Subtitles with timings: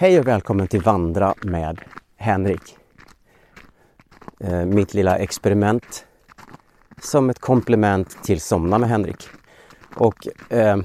[0.00, 1.80] Hej och välkommen till Vandra med
[2.16, 2.76] Henrik.
[4.40, 6.06] Eh, mitt lilla experiment
[7.02, 9.28] som ett komplement till Somna med Henrik.
[9.96, 10.76] Och eh,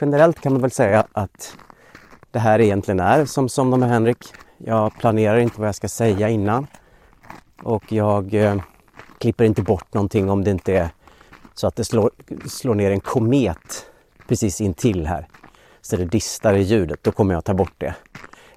[0.00, 1.56] generellt kan man väl säga att
[2.30, 4.24] det här egentligen är som Somna med Henrik.
[4.58, 6.66] Jag planerar inte vad jag ska säga innan
[7.62, 8.56] och jag eh,
[9.18, 10.88] klipper inte bort någonting om det inte är
[11.54, 12.10] så att det slår,
[12.46, 13.86] slår ner en komet
[14.26, 15.28] precis intill här.
[15.88, 17.94] Så det distar i ljudet, då kommer jag ta bort det.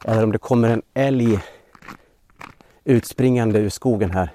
[0.05, 1.39] Eller om det kommer en älg
[2.83, 4.29] utspringande ur skogen här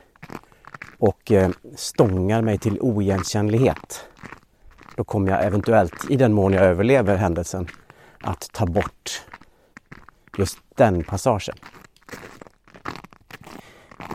[0.98, 4.06] och eh, stångar mig till oigenkännlighet.
[4.97, 7.69] Då kommer jag eventuellt, i den mån jag överlever händelsen,
[8.20, 9.22] att ta bort
[10.39, 11.56] just den passagen.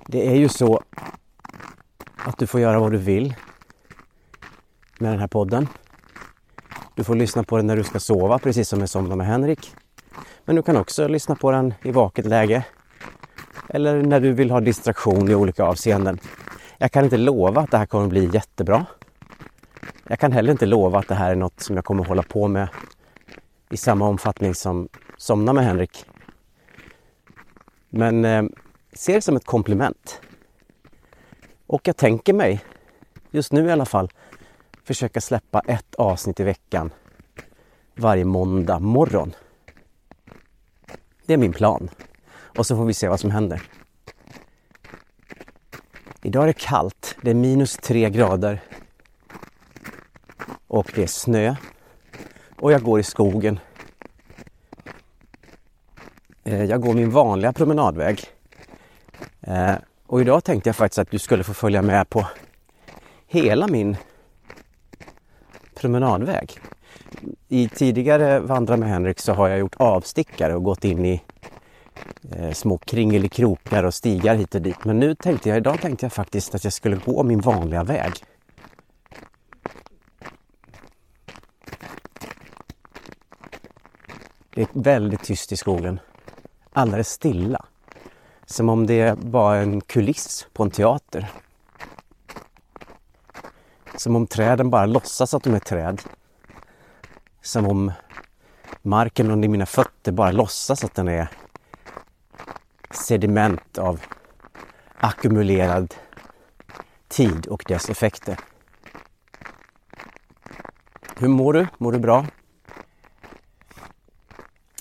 [0.08, 0.82] Det är ju så
[2.18, 3.36] att du får göra vad du vill
[5.00, 5.68] med den här podden.
[6.96, 9.76] Du får lyssna på den när du ska sova, precis som med Somna med Henrik.
[10.46, 12.66] Men du kan också lyssna på den i vaket läge.
[13.70, 16.20] Eller när du vill ha distraktion i olika avseenden.
[16.78, 18.86] Jag kan inte lova att det här kommer bli jättebra.
[20.08, 22.48] Jag kan heller inte lova att det här är något som jag kommer hålla på
[22.48, 22.68] med
[23.70, 26.06] i samma omfattning som Somna med Henrik.
[27.90, 28.44] Men eh,
[28.94, 30.22] se det som ett komplement.
[31.68, 32.64] Och jag tänker mig,
[33.32, 34.10] just nu i alla fall,
[34.84, 36.92] försöka släppa ett avsnitt i veckan
[37.96, 39.36] varje måndag morgon.
[41.26, 41.90] Det är min plan.
[42.58, 43.62] Och så får vi se vad som händer.
[46.22, 47.16] Idag är det kallt.
[47.22, 48.64] Det är minus tre grader.
[50.68, 51.56] Och det är snö.
[52.56, 53.60] Och jag går i skogen.
[56.44, 58.24] Eh, jag går min vanliga promenadväg.
[59.42, 59.76] Eh,
[60.06, 62.28] och idag tänkte jag faktiskt att du skulle få följa med på
[63.28, 63.98] hela min
[65.82, 66.60] promenadväg.
[67.48, 71.22] I tidigare Vandra med Henrik så har jag gjort avstickare och gått in i
[72.32, 74.86] eh, små kringelikrokar och stigar hit och dit.
[74.86, 78.12] Men nu tänkte jag, idag tänkte jag faktiskt att jag skulle gå min vanliga väg.
[84.54, 86.00] Det är väldigt tyst i skogen.
[86.74, 87.66] Alldeles stilla.
[88.46, 91.32] Som om det var en kuliss på en teater.
[93.98, 96.02] Som om träden bara låtsas att de är träd.
[97.42, 97.92] Som om
[98.82, 101.28] marken under mina fötter bara låtsas att den är
[102.92, 104.02] sediment av
[104.98, 105.96] ackumulerad
[107.08, 108.38] tid och dess effekter.
[111.18, 111.68] Hur mår du?
[111.78, 112.26] Mår du bra?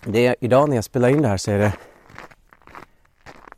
[0.04, 1.72] Det är, idag när jag spelar in det här så är det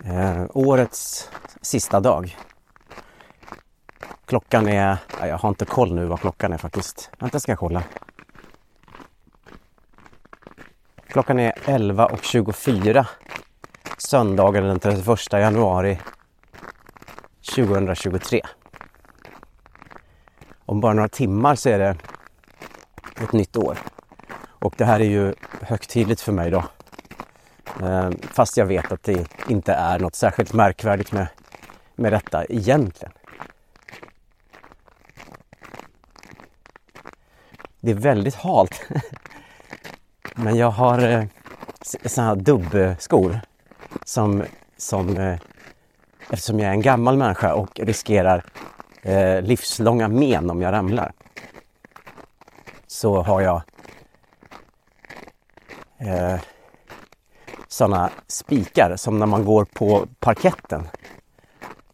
[0.04, 1.28] eh, årets
[1.60, 2.36] sista dag.
[4.32, 7.10] Klockan är, jag har inte koll nu vad klockan är faktiskt.
[7.19, 7.82] Vänta ska jag kolla.
[11.09, 13.06] Klockan är 11.24
[13.98, 15.98] söndagen den 31 januari
[17.54, 18.41] 2023.
[20.66, 21.97] Om bara några timmar så är det
[23.22, 23.78] ett nytt år.
[24.46, 26.64] Och det här är ju högtidligt för mig då.
[27.82, 31.26] Eh, fast jag vet att det inte är något särskilt märkvärdigt med,
[31.94, 33.12] med detta egentligen.
[37.84, 38.82] Det är väldigt halt.
[40.34, 41.25] Men jag har eh,
[41.82, 43.40] sådana här dubbskor
[44.05, 44.44] som,
[44.76, 45.38] som eh,
[46.31, 48.44] eftersom jag är en gammal människa och riskerar
[49.02, 51.12] eh, livslånga men om jag ramlar.
[52.87, 53.62] Så har jag
[55.99, 56.40] eh,
[57.69, 60.88] sådana spikar som när man går på parketten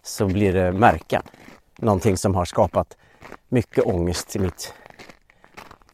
[0.03, 1.23] så blir det märken.
[1.79, 2.97] Någonting som har skapat
[3.49, 4.75] mycket ångest i mitt,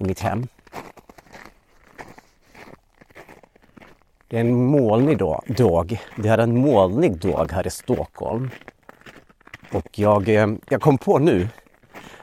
[0.04, 0.46] mitt hem.
[4.28, 6.00] Det är en molnig dag.
[6.16, 8.50] Det är en molnig dag här i Stockholm.
[9.72, 11.48] Och jag, eh, jag kom på nu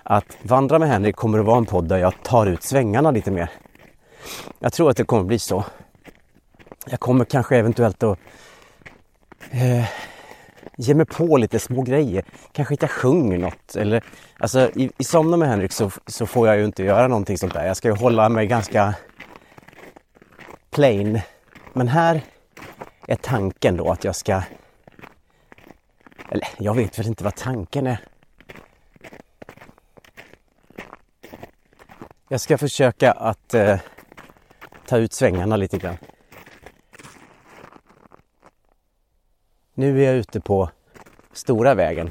[0.03, 3.31] att Vandra med Henrik kommer att vara en podd där jag tar ut svängarna lite
[3.31, 3.49] mer.
[4.59, 5.63] Jag tror att det kommer bli så.
[6.89, 8.19] Jag kommer kanske eventuellt att
[9.51, 9.85] eh,
[10.81, 12.25] ge mig på lite små grejer.
[12.51, 13.75] Kanske inte sjunger något.
[13.75, 14.03] Eller,
[14.37, 17.53] alltså, i, I Somna med Henrik så, så får jag ju inte göra någonting sånt
[17.53, 17.65] där.
[17.67, 18.95] Jag ska ju hålla mig ganska
[20.69, 21.21] plain.
[21.73, 22.21] Men här
[23.07, 24.41] är tanken då att jag ska...
[26.29, 27.97] Eller jag vet väl inte vad tanken är.
[32.27, 33.79] Jag ska försöka att eh,
[34.87, 35.97] ta ut svängarna lite grann.
[39.81, 40.69] Nu är jag ute på
[41.31, 42.09] Stora vägen.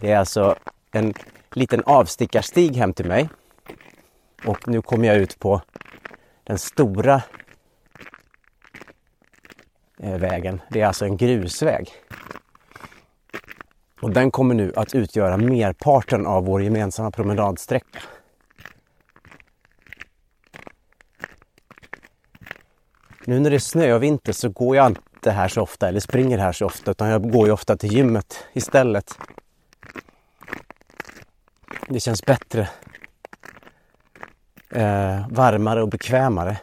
[0.00, 0.56] Det är alltså
[0.92, 1.14] en
[1.52, 3.28] liten avstickarstig hem till mig.
[4.44, 5.62] Och nu kommer jag ut på
[6.44, 7.22] den stora
[9.98, 10.60] eh, vägen.
[10.70, 11.88] Det är alltså en grusväg.
[14.00, 18.00] Och den kommer nu att utgöra merparten av vår gemensamma promenadsträcka.
[23.24, 24.86] Nu när det är snö och vinter så går jag
[25.20, 27.92] inte här så ofta eller springer här så ofta utan jag går ju ofta till
[27.92, 29.18] gymmet istället.
[31.88, 32.68] Det känns bättre.
[34.70, 36.56] Eh, varmare och bekvämare.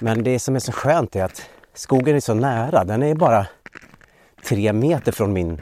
[0.00, 2.84] Men det som är så skönt är att skogen är så nära.
[2.84, 3.46] Den är bara
[4.44, 5.60] tre meter från min,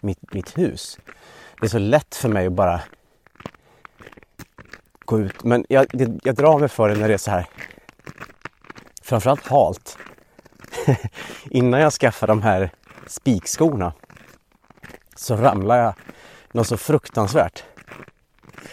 [0.00, 0.98] mitt, mitt hus.
[1.60, 2.80] Det är så lätt för mig att bara
[5.04, 5.44] gå ut.
[5.44, 5.86] Men jag,
[6.24, 7.46] jag drar mig för det när det är så här
[9.02, 9.98] framförallt halt.
[11.50, 12.70] Innan jag skaffade de här
[13.06, 13.92] spikskorna
[15.14, 15.94] så ramlade jag
[16.52, 17.64] något så fruktansvärt.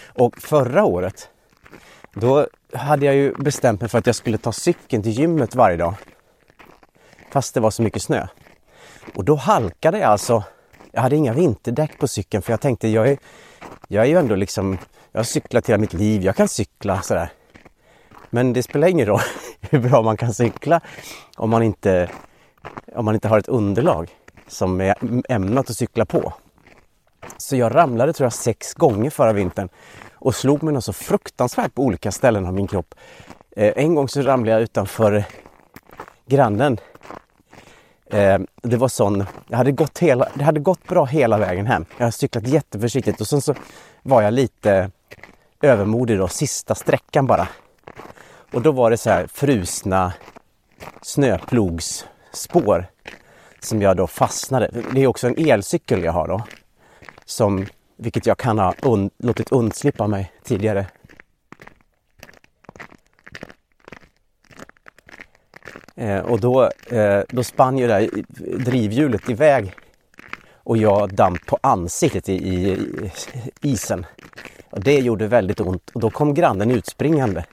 [0.08, 1.30] Och förra året
[2.14, 5.78] då hade jag ju bestämt mig för att jag skulle ta cykeln till gymmet varje
[5.78, 5.96] dag.
[7.32, 8.28] Fast det var så mycket snö.
[9.16, 10.44] Och då halkade jag alltså.
[10.92, 13.18] Jag hade inga vinterdäck på cykeln för jag tänkte jag är,
[13.88, 14.78] jag är ju ändå liksom,
[15.12, 17.30] jag har cyklat hela mitt liv, jag kan cykla sådär.
[18.30, 19.22] Men det spelar ingen roll
[19.70, 20.82] hur bra man kan cykla
[21.38, 22.10] om man inte,
[22.96, 24.10] om man inte har ett underlag
[24.48, 24.96] som är
[25.30, 26.34] ämnat att cykla på.
[27.38, 29.70] Så jag ramlade tror jag sex gånger förra vintern
[30.14, 32.96] och slog mig något så fruktansvärt på olika ställen av min kropp.
[33.56, 35.24] Eh, en gång så ramlade jag utanför
[36.26, 36.78] grannen.
[38.06, 41.86] Eh, det var sån, jag hade gått hela, det hade gått bra hela vägen hem.
[41.98, 43.56] Jag hade cyklat jätteförsiktigt och sen så
[44.02, 44.92] var jag lite
[45.62, 47.48] övermodig då, sista sträckan bara.
[48.54, 50.14] Och då var det så här frusna
[51.02, 52.86] snöplogsspår
[53.60, 54.70] som jag då fastnade.
[54.92, 56.44] Det är också en elcykel jag har då.
[57.26, 57.66] Som,
[57.98, 60.86] vilket jag kan ha und, låtit undslippa mig tidigare.
[65.96, 68.10] Eh, och då, eh, då spann ju det här
[68.58, 69.76] drivhjulet iväg
[70.54, 72.72] och jag damp på ansiktet i, i,
[73.62, 74.06] i isen.
[74.70, 77.46] Och det gjorde väldigt ont och då kom grannen utspringande.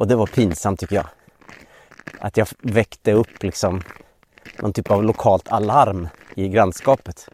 [0.00, 1.06] Och det var pinsamt tycker jag.
[2.18, 3.82] Att jag väckte upp liksom
[4.58, 7.28] någon typ av lokalt alarm i grannskapet.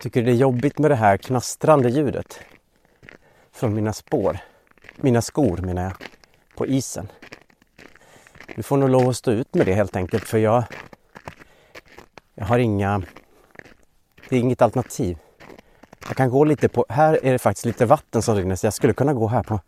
[0.00, 2.40] Tycker det är jobbigt med det här knastrande ljudet
[3.52, 4.38] från mina spår.
[4.96, 5.92] Mina skor menar jag,
[6.56, 7.08] på isen.
[8.56, 10.64] Du får nog lov att stå ut med det helt enkelt för jag,
[12.34, 13.02] jag har inga...
[14.28, 15.18] Det är inget alternativ.
[16.06, 18.74] Jag kan gå lite på, här är det faktiskt lite vatten som rinner så jag
[18.74, 19.60] skulle kunna gå här på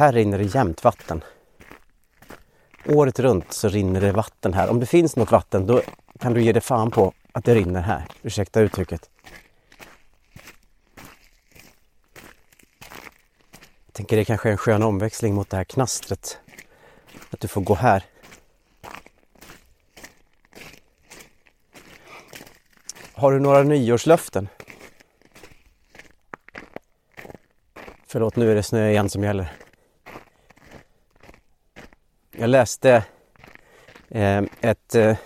[0.00, 1.24] Här rinner det jämnt vatten.
[2.86, 4.68] Året runt så rinner det vatten här.
[4.68, 5.82] Om det finns något vatten då
[6.20, 8.04] kan du ge dig fan på att det rinner här.
[8.22, 9.10] Ursäkta uttrycket.
[13.86, 16.38] Jag tänker det kanske är en skön omväxling mot det här knastret
[17.30, 18.04] att du får gå här.
[23.12, 24.48] Har du några nyårslöften?
[28.06, 29.52] Förlåt, nu är det snö igen som gäller.
[32.30, 33.04] Jag läste
[34.08, 35.16] eh, ett, eh,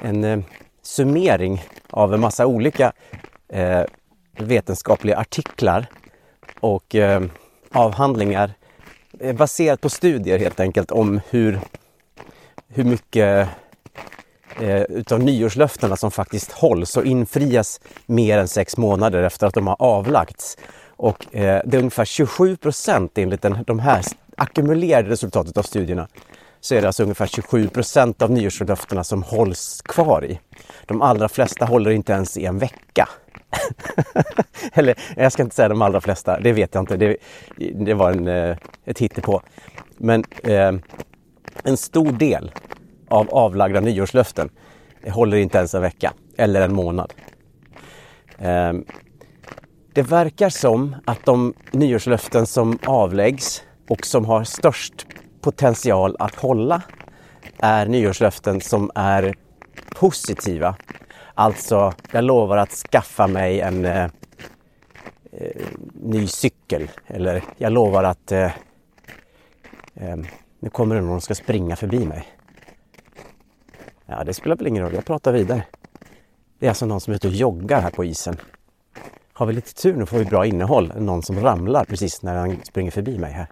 [0.00, 0.40] en eh,
[0.82, 2.92] summering av en massa olika
[3.48, 3.82] eh,
[4.32, 5.86] vetenskapliga artiklar
[6.60, 7.22] och eh,
[7.72, 8.54] avhandlingar
[9.24, 11.60] Eh, baserat på studier helt enkelt om hur,
[12.68, 13.48] hur mycket
[14.60, 19.66] eh, utav nyårslöftena som faktiskt hålls och infrias mer än sex månader efter att de
[19.66, 20.56] har avlagts.
[20.96, 24.04] Och eh, det är ungefär 27 procent enligt den, de här
[24.36, 26.08] ackumulerade resultatet av studierna
[26.64, 30.40] så är det alltså ungefär 27 procent av nyårslöftena som hålls kvar i.
[30.86, 33.08] De allra flesta håller inte ens i en vecka.
[34.72, 36.96] Eller jag ska inte säga de allra flesta, det vet jag inte.
[36.96, 37.16] Det,
[37.74, 39.42] det var en, eh, ett hittepå.
[39.96, 40.72] Men eh,
[41.64, 42.52] en stor del
[43.08, 44.50] av avlagda nyårslöften
[45.08, 47.12] håller inte ens en vecka eller en månad.
[48.38, 48.72] Eh,
[49.92, 55.06] det verkar som att de nyårslöften som avläggs och som har störst
[55.44, 56.82] potential att hålla
[57.58, 59.34] är nyårslöften som är
[59.90, 60.76] positiva.
[61.34, 64.04] Alltså, jag lovar att skaffa mig en eh,
[65.32, 66.90] eh ny cykel.
[67.06, 68.32] Eller jag lovar att...
[68.32, 68.52] Eh,
[69.94, 70.16] eh,
[70.60, 72.28] nu kommer det någon som ska springa förbi mig.
[74.06, 74.94] Ja, det spelar väl ingen roll.
[74.94, 75.62] Jag pratar vidare.
[76.58, 78.36] Det är alltså någon som är ute och joggar här på isen.
[79.32, 80.92] Har vi lite tur nu får vi bra innehåll.
[80.96, 83.46] Någon som ramlar precis när han springer förbi mig här.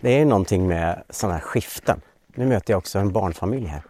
[0.00, 2.00] Det är någonting med sådana här skiften.
[2.34, 3.82] Nu möter jag också en barnfamilj här.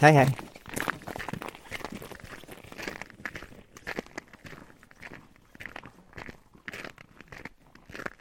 [0.00, 0.45] Hej hej!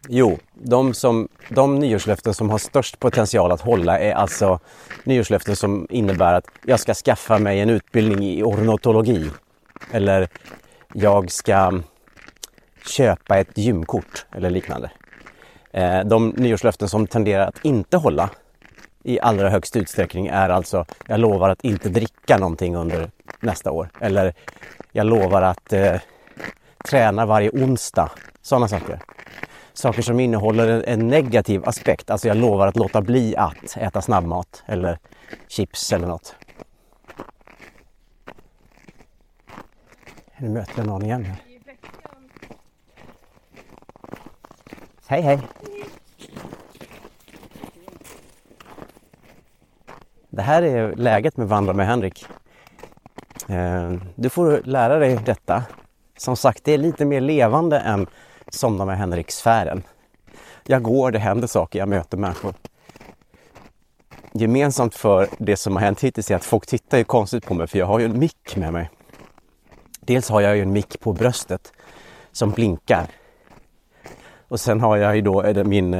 [0.09, 4.59] Jo, de, som, de nyårslöften som har störst potential att hålla är alltså
[5.03, 9.29] nyårslöften som innebär att jag ska skaffa mig en utbildning i ornitologi.
[9.91, 10.27] Eller
[10.93, 11.81] jag ska
[12.85, 14.91] köpa ett gymkort eller liknande.
[15.71, 18.29] Eh, de nyårslöften som tenderar att inte hålla
[19.03, 23.89] i allra högst utsträckning är alltså jag lovar att inte dricka någonting under nästa år.
[23.99, 24.33] Eller
[24.91, 25.95] jag lovar att eh,
[26.85, 28.11] träna varje onsdag.
[28.41, 28.99] Sådana saker.
[29.75, 32.09] Saker som innehåller en, en, negativ aspekt.
[32.09, 34.99] Alltså jag lovar att låta bli att äta snabbmat eller
[35.47, 36.35] chips eller något.
[40.37, 41.37] Nu möter jag någon igen här.
[45.07, 45.39] Hej hej!
[50.29, 52.25] Det här är läget med Vandra med Henrik.
[53.47, 55.63] Eh, du får lära dig detta.
[56.17, 58.07] Som sagt, det är lite mer levande än
[58.49, 59.83] Somnar med Henrik-sfären.
[60.63, 62.53] Jag går, det händer saker, jag möter människor.
[64.33, 67.67] Gemensamt för det som har hänt hittills är att folk tittar ju konstigt på mig
[67.67, 68.89] för jag har ju en mick med mig.
[69.99, 71.73] Dels har jag ju en mick på bröstet
[72.31, 73.07] som blinkar.
[74.47, 75.93] Och sen har jag ju då eh, min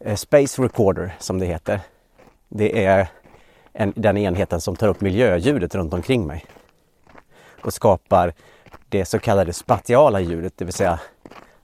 [0.00, 1.80] eh, Space Recorder som det heter.
[2.48, 3.08] Det är
[3.72, 6.44] en, den enheten som tar upp miljöljudet runt omkring mig
[7.60, 8.34] och skapar
[8.88, 11.00] det så kallade spatiala ljudet, det vill säga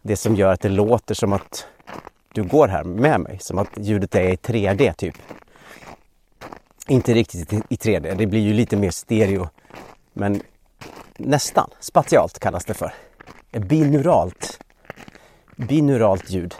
[0.02, 1.66] det som gör att det låter som att
[2.34, 5.14] du går här med mig, som att ljudet är i 3D typ.
[6.88, 9.48] Inte riktigt i 3D, det blir ju lite mer stereo,
[10.12, 10.42] men
[11.16, 11.70] nästan.
[11.80, 12.94] Spatialt kallas det för.
[13.50, 14.60] Binuralt.
[15.56, 16.54] Binuralt ljud.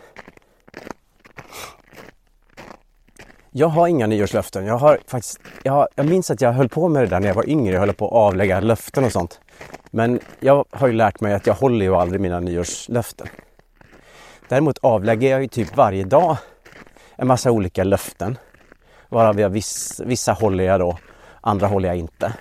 [3.50, 4.66] Jag har inga nyårslöften.
[4.66, 7.34] Jag, har faktiskt, jag, jag minns att jag höll på med det där när jag
[7.34, 7.72] var yngre.
[7.72, 9.40] Jag höll på att avlägga löften och sånt.
[9.94, 13.26] Men jag har ju lärt mig att jag håller ju aldrig mina nyårslöften.
[14.48, 16.36] Däremot avlägger jag ju typ varje dag
[17.16, 18.38] en massa olika löften.
[19.08, 20.98] Varav jag viss, vissa håller jag då,
[21.40, 22.32] andra håller jag inte.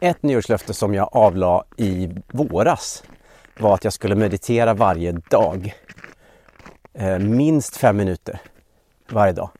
[0.00, 3.04] Ett nyårslöfte som jag avlade i våras
[3.58, 5.74] var att jag skulle meditera varje dag.
[6.94, 8.40] Eh, minst fem minuter
[9.08, 9.50] varje dag.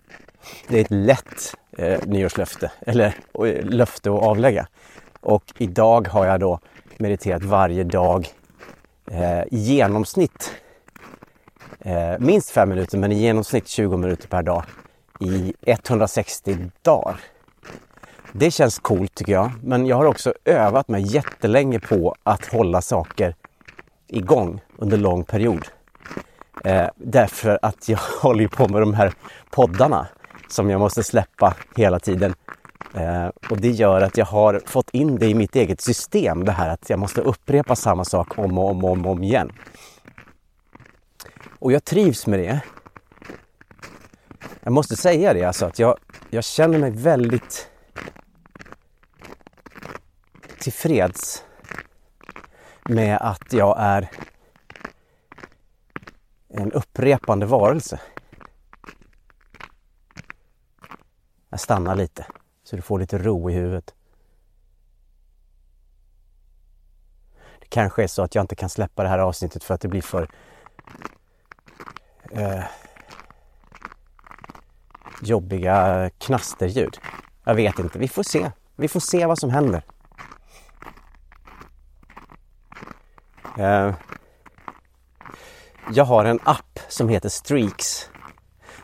[0.69, 3.07] Det är ett lätt eh, nyårslöfte, eller
[3.47, 4.67] eh, löfte att avlägga.
[5.23, 6.59] Och idag har jag då
[6.99, 8.29] mediterat varje dag
[9.11, 10.53] eh, i genomsnitt
[11.81, 14.65] eh, minst 5 minuter, men i genomsnitt 20 minuter per dag
[15.21, 17.21] i 160 dagar.
[18.33, 22.83] Det känns coolt tycker jag, men jag har också övat mig jättelänge på att hålla
[22.83, 23.35] saker
[24.09, 25.67] igång under lång period.
[26.65, 29.13] Eh, därför att jag håller på med de här
[29.51, 30.07] poddarna
[30.49, 32.35] som jag måste släppa hela tiden.
[32.95, 36.53] Eh, och det gör att jag har fått in det i mitt eget system, det
[36.53, 39.53] här att jag måste upprepa samma sak om och om och om, om igen.
[41.59, 42.61] Och jag trivs med det.
[44.61, 45.99] Jag måste säga det alltså att jag,
[46.31, 47.69] jag känner mig väldigt
[50.59, 51.45] tillfreds
[52.85, 54.11] med att jag är
[56.49, 58.01] en upprepande varelse.
[61.51, 62.27] Jag stannar lite
[62.73, 63.95] så du får lite ro i huvudet.
[67.61, 69.89] Det kanske är så att jag inte kan släppa det här avsnittet för att det
[69.89, 70.29] blir för
[72.31, 72.65] eh,
[75.23, 76.99] jobbiga knasterljud.
[77.45, 78.51] Jag vet inte, vi får se.
[78.77, 79.85] Vi får se vad som händer.
[83.59, 83.95] Eh,
[85.95, 88.11] jag har en app som heter Streaks.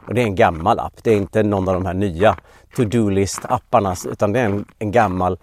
[0.06, 1.02] Och det är en gammal app.
[1.02, 2.36] Det är inte någon av de här nya
[2.76, 5.38] to-do-list-apparna utan det är en, en, gammal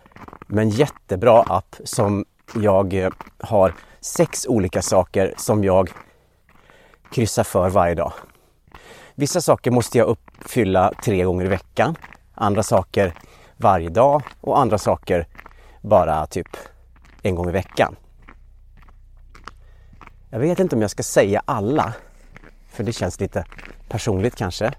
[0.48, 5.90] men jättebra app som jag eh, har sex olika saker som jag
[7.12, 8.14] kryssar för varje dag.
[9.16, 11.96] Vissa saker måste jag uppfylla tre gånger i veckan.
[12.34, 13.14] Andra saker
[13.58, 15.28] varje dag och andra saker
[15.82, 16.48] bara typ
[17.22, 17.96] en gång i veckan.
[20.30, 21.94] Jag vet inte om jag ska säga alla,
[22.70, 23.46] för det känns lite
[23.90, 24.74] personligt kanske.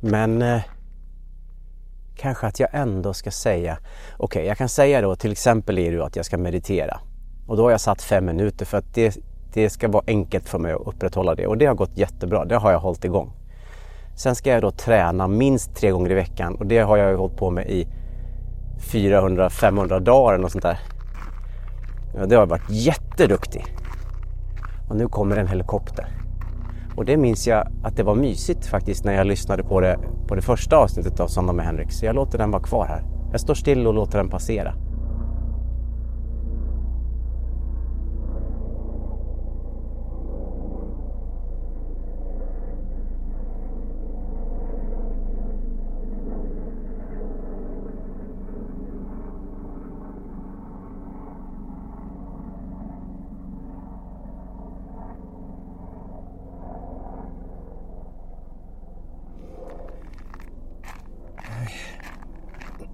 [0.00, 0.60] Men eh,
[2.16, 3.78] kanske att jag ändå ska säga,
[4.16, 7.00] okej okay, jag kan säga då till exempel är det att jag ska meditera.
[7.46, 9.18] Och då har jag satt fem minuter för att det,
[9.52, 12.56] det ska vara enkelt för mig att upprätthålla det och det har gått jättebra, det
[12.56, 13.32] har jag hållit igång.
[14.16, 17.36] Sen ska jag då träna minst tre gånger i veckan och det har jag hållit
[17.36, 17.86] på med i
[18.78, 20.78] 400-500 dagar och sånt där.
[22.14, 23.64] Ja, det har varit jätteduktig.
[24.88, 26.17] Och nu kommer en helikopter.
[26.98, 30.34] Och det minns jag att det var mysigt faktiskt när jag lyssnade på det, på
[30.34, 31.92] det första avsnittet av Söndag med Henrik.
[31.92, 33.02] Så jag låter den vara kvar här.
[33.32, 34.74] Jag står still och låter den passera.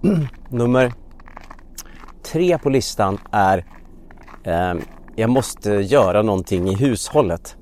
[0.49, 0.93] Nummer
[2.23, 3.65] tre på listan är
[4.43, 4.73] eh,
[5.15, 7.55] jag måste göra någonting i hushållet.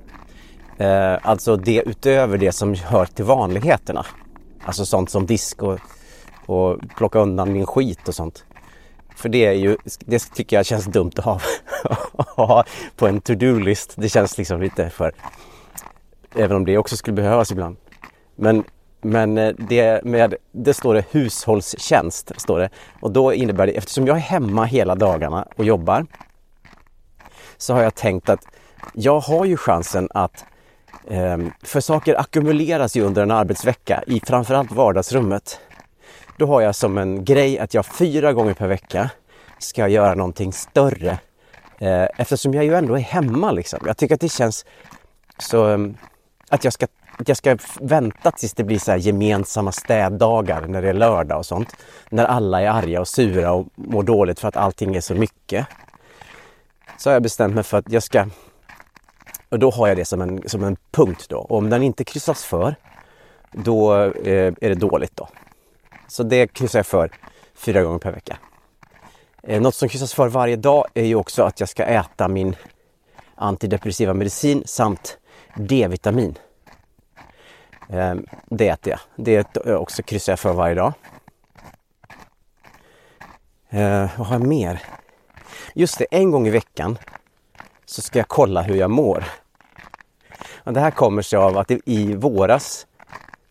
[0.77, 4.05] Eh, alltså det utöver det som hör till vanligheterna.
[4.65, 5.79] Alltså sånt som disk och,
[6.45, 8.45] och plocka undan min skit och sånt.
[9.15, 11.41] För det är ju, det tycker jag känns dumt att
[12.35, 12.63] ha,
[12.95, 13.93] på en to-do-list.
[13.95, 15.11] Det känns liksom lite för,
[16.35, 17.77] även om det också skulle behövas ibland.
[18.35, 18.63] Men
[19.03, 22.31] men eh, det, med, det står det hushållstjänst.
[22.37, 22.69] Står det.
[22.99, 26.05] Och då innebär det, eftersom jag är hemma hela dagarna och jobbar
[27.57, 28.45] så har jag tänkt att
[28.93, 30.45] jag har ju chansen att
[31.09, 35.59] ehm, för saker ackumuleras ju under en arbetsvecka i framförallt vardagsrummet.
[36.37, 39.09] Då har jag som en grej att jag fyra gånger per vecka
[39.59, 41.17] ska göra någonting större.
[41.79, 43.79] Eh, eftersom jag ju ändå är hemma liksom.
[43.85, 44.65] Jag tycker att det känns
[45.37, 45.97] så ehm,
[46.49, 50.89] att jag ska att jag ska vänta tills det blir så gemensamma städdagar när det
[50.89, 51.75] är lördag och sånt.
[52.09, 55.67] När alla är arga och sura och mår dåligt för att allting är så mycket.
[56.97, 58.27] Så har jag bestämt mig för att jag ska...
[59.49, 61.37] Och då har jag det som en, som en punkt då.
[61.37, 62.75] Och om den inte kryssas för,
[63.51, 65.27] då eh, är det dåligt då.
[66.07, 67.11] Så det kryssar jag för
[67.53, 68.37] fyra gånger per vecka.
[69.43, 72.55] Eh, något som kryssas för varje dag är ju också att jag ska äta min
[73.35, 75.17] antidepressiva medicin samt
[75.55, 76.37] D-vitamin.
[77.93, 79.25] Ehm, det äter jag.
[79.25, 80.93] Det eh, också kryssar jag för varje dag.
[83.69, 84.81] Ehm, vad har jag mer?
[85.75, 86.97] Just det, en gång i veckan
[87.85, 89.23] så ska jag kolla hur jag mår.
[90.63, 92.87] Och det här kommer sig av att i våras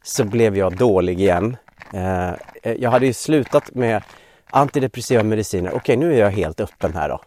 [0.03, 1.57] så blev jag dålig igen.
[1.93, 4.03] Ehm, eh, jag hade ju slutat med
[4.51, 5.75] antidepressiva mediciner.
[5.75, 7.21] Okej, nu är jag helt öppen här då.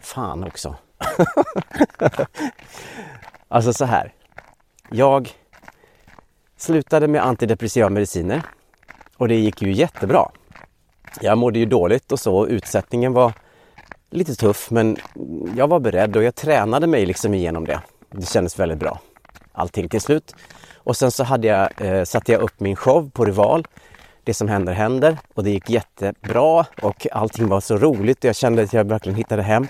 [0.00, 0.76] Fan också.
[3.48, 4.12] alltså så här.
[4.90, 5.32] Jag
[6.58, 8.42] Slutade med antidepressiva mediciner
[9.16, 10.30] och det gick ju jättebra.
[11.20, 12.46] Jag mådde ju dåligt och så.
[12.46, 13.32] Utsättningen var
[14.10, 14.96] lite tuff men
[15.56, 17.80] jag var beredd och jag tränade mig liksom igenom det.
[18.10, 19.00] Det kändes väldigt bra.
[19.52, 20.34] Allting till slut.
[20.76, 23.66] Och sen så hade jag, eh, satte jag upp min show på Rival.
[24.24, 28.36] Det som händer händer och det gick jättebra och allting var så roligt och jag
[28.36, 29.66] kände att jag verkligen hittade hem.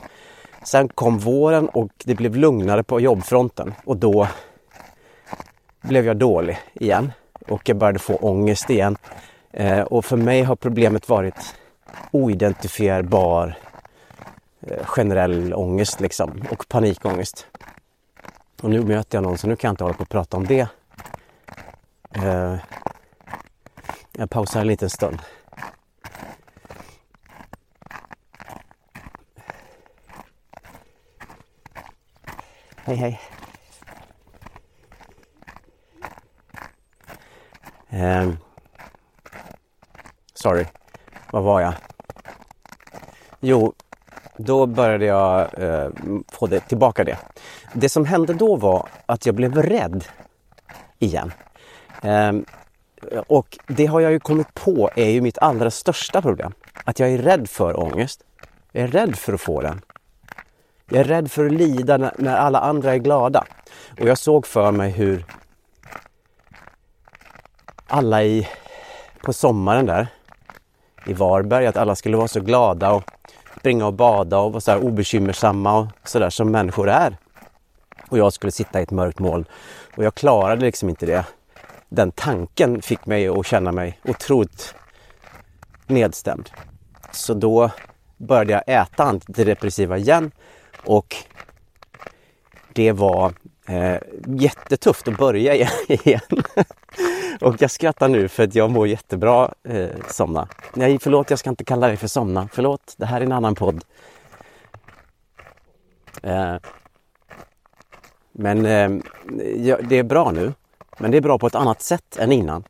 [0.63, 4.29] Sen kom våren och det blev lugnare på jobbfronten och då
[5.89, 7.13] blev jag dålig igen
[7.49, 8.97] och jag började få ångest igen.
[9.51, 11.55] Eh, och för mig har problemet varit
[12.11, 13.59] oidentifierbar
[14.61, 17.47] eh, generell ångest liksom och panikångest.
[18.63, 20.47] Och nu möter jag någon så nu kan jag inte hålla på och prata om
[20.47, 20.69] det.
[22.13, 22.55] Eh,
[24.13, 25.19] jag pausar en liten stund.
[32.85, 33.21] Hej hej.
[37.91, 38.31] Eh,
[40.35, 40.67] sorry,
[41.31, 41.75] var var jag?
[43.41, 43.73] Jo,
[44.37, 45.89] då började jag eh,
[46.33, 47.19] få det, tillbaka det.
[47.73, 50.05] Det som hände då var att jag blev rädd
[50.99, 51.33] igen.
[52.03, 52.33] Eh,
[53.27, 56.53] och det har jag ju kommit på är ju mitt allra största problem.
[56.85, 58.25] Att jag är rädd för ångest.
[58.73, 59.81] Jag är rädd för att få den.
[60.91, 63.45] Jag är rädd för att lida när, när alla andra är glada.
[64.01, 65.25] Och jag såg för mig hur
[67.89, 68.49] alla i,
[69.23, 70.07] på sommaren där
[71.07, 73.05] i Varberg, att alla skulle vara så glada och
[73.59, 77.17] springa och bada och vara så här obekymmersamma och sådär som människor är.
[78.09, 79.45] Och jag skulle sitta i ett mörkt moln.
[79.97, 81.25] Och jag klarade liksom inte det.
[81.89, 84.75] Den tanken fick mig att känna mig otroligt
[85.87, 86.51] nedstämd.
[87.13, 87.71] Så då
[88.17, 90.31] började jag äta antidepressiva igen
[90.85, 91.17] och
[92.73, 93.33] det var
[93.69, 93.97] eh,
[94.27, 95.55] jättetufft att börja
[95.89, 96.21] igen
[97.41, 100.49] och jag skrattar nu för att jag mår jättebra eh, somna.
[100.75, 102.49] Nej, förlåt, jag ska inte kalla dig för somna.
[102.53, 103.85] Förlåt, det här är en annan podd.
[106.23, 106.57] Eh,
[108.33, 108.91] men eh,
[109.57, 110.53] ja, det är bra nu.
[110.99, 112.65] Men det är bra på ett annat sätt än innan.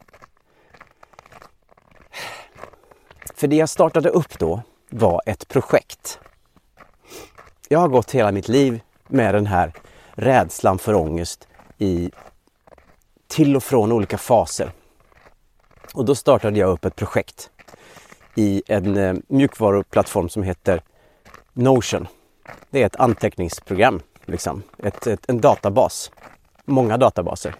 [3.35, 6.18] För det jag startade upp då var ett projekt.
[7.68, 9.73] Jag har gått hela mitt liv med den här
[10.12, 12.11] rädslan för ångest i
[13.29, 14.73] till och från olika faser.
[15.95, 17.51] Och då startade jag upp ett projekt
[18.35, 20.83] i en eh, mjukvaruplattform som heter
[21.53, 22.07] Notion.
[22.71, 24.62] Det är ett anteckningsprogram, liksom.
[24.79, 26.11] ett, ett, en databas.
[26.64, 27.55] Många databaser.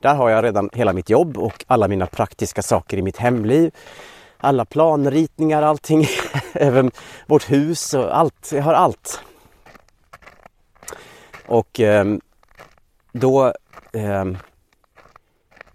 [0.00, 3.70] Där har jag redan hela mitt jobb och alla mina praktiska saker i mitt hemliv.
[4.36, 6.06] Alla planritningar, allting,
[6.52, 6.90] även
[7.26, 8.52] vårt hus och allt.
[8.52, 9.20] Jag har allt.
[11.46, 12.04] Och eh,
[13.12, 13.46] då
[13.92, 14.24] eh,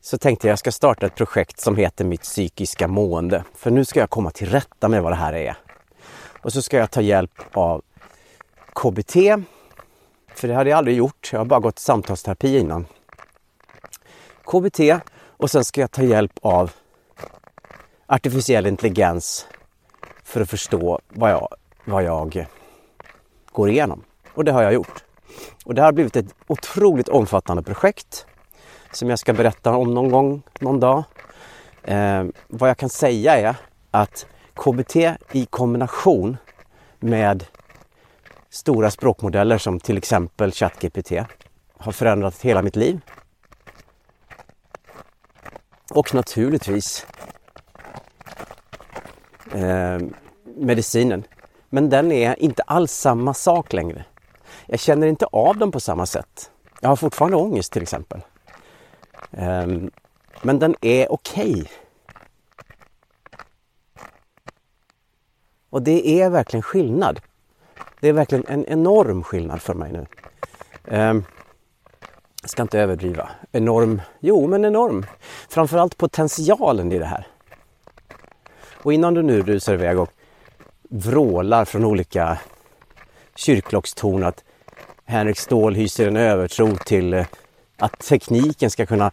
[0.07, 3.43] så tänkte jag jag ska starta ett projekt som heter Mitt psykiska mående.
[3.53, 5.57] För nu ska jag komma till rätta med vad det här är.
[6.41, 7.81] Och så ska jag ta hjälp av
[8.73, 9.13] KBT.
[10.35, 11.29] För det hade jag aldrig gjort.
[11.31, 12.85] Jag har bara gått samtalsterapi innan.
[14.43, 14.79] KBT
[15.37, 16.71] och sen ska jag ta hjälp av
[18.05, 19.47] artificiell intelligens
[20.23, 21.47] för att förstå vad jag,
[21.85, 22.47] vad jag
[23.51, 24.03] går igenom.
[24.33, 25.03] Och det har jag gjort.
[25.65, 28.26] Och det har blivit ett otroligt omfattande projekt
[28.91, 31.04] som jag ska berätta om någon gång, någon dag.
[31.84, 33.56] Eh, vad jag kan säga är
[33.91, 34.95] att KBT
[35.32, 36.38] i kombination
[37.00, 37.45] med
[38.50, 41.12] stora språkmodeller som till exempel ChatGPT
[41.78, 43.00] har förändrat hela mitt liv.
[45.89, 47.06] Och naturligtvis
[49.54, 50.00] eh,
[50.58, 51.23] medicinen.
[51.69, 54.06] Men den är inte alls samma sak längre.
[54.65, 56.52] Jag känner inte av dem på samma sätt.
[56.82, 58.21] Jag har fortfarande ångest till exempel.
[59.32, 59.91] Um,
[60.41, 61.51] men den är okej.
[61.51, 61.65] Okay.
[65.69, 67.19] Och det är verkligen skillnad.
[67.99, 70.06] Det är verkligen en enorm skillnad för mig nu.
[70.97, 71.25] Um,
[72.41, 73.30] jag ska inte överdriva.
[73.51, 75.06] Enorm, jo men enorm.
[75.49, 77.27] Framförallt potentialen i det här.
[78.84, 80.10] Och innan du nu rusar iväg och
[80.89, 82.38] vrålar från olika
[83.36, 84.43] kyrkklockstorn att
[85.06, 87.25] Henrik Ståhl hyser en övertro till eh,
[87.77, 89.11] att tekniken ska kunna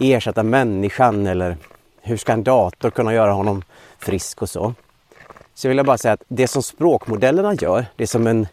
[0.00, 1.56] ersätta människan eller
[2.02, 3.62] hur ska en dator kunna göra honom
[3.98, 4.74] frisk och så.
[5.54, 8.46] Så vill jag bara säga att det som språkmodellerna gör, det som en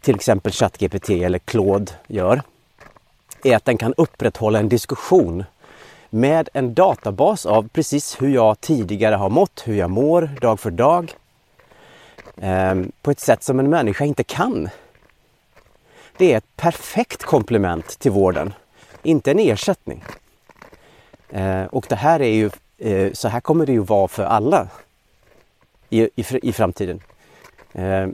[0.00, 2.42] till exempel ChatGPT eller Claude gör,
[3.44, 5.44] är att den kan upprätthålla en diskussion
[6.10, 10.70] med en databas av precis hur jag tidigare har mått, hur jag mår dag för
[10.70, 11.14] dag.
[12.40, 14.68] Ehm, på ett sätt som en människa inte kan.
[16.16, 18.52] Det är ett perfekt komplement till vården
[19.08, 20.04] inte en ersättning.
[21.28, 24.68] Eh, och det här är ju, eh, så här kommer det ju vara för alla
[25.90, 27.00] i, i, i framtiden.
[27.72, 28.06] Eh,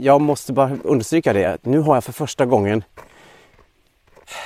[0.00, 2.84] jag måste bara understryka det, nu har jag för första gången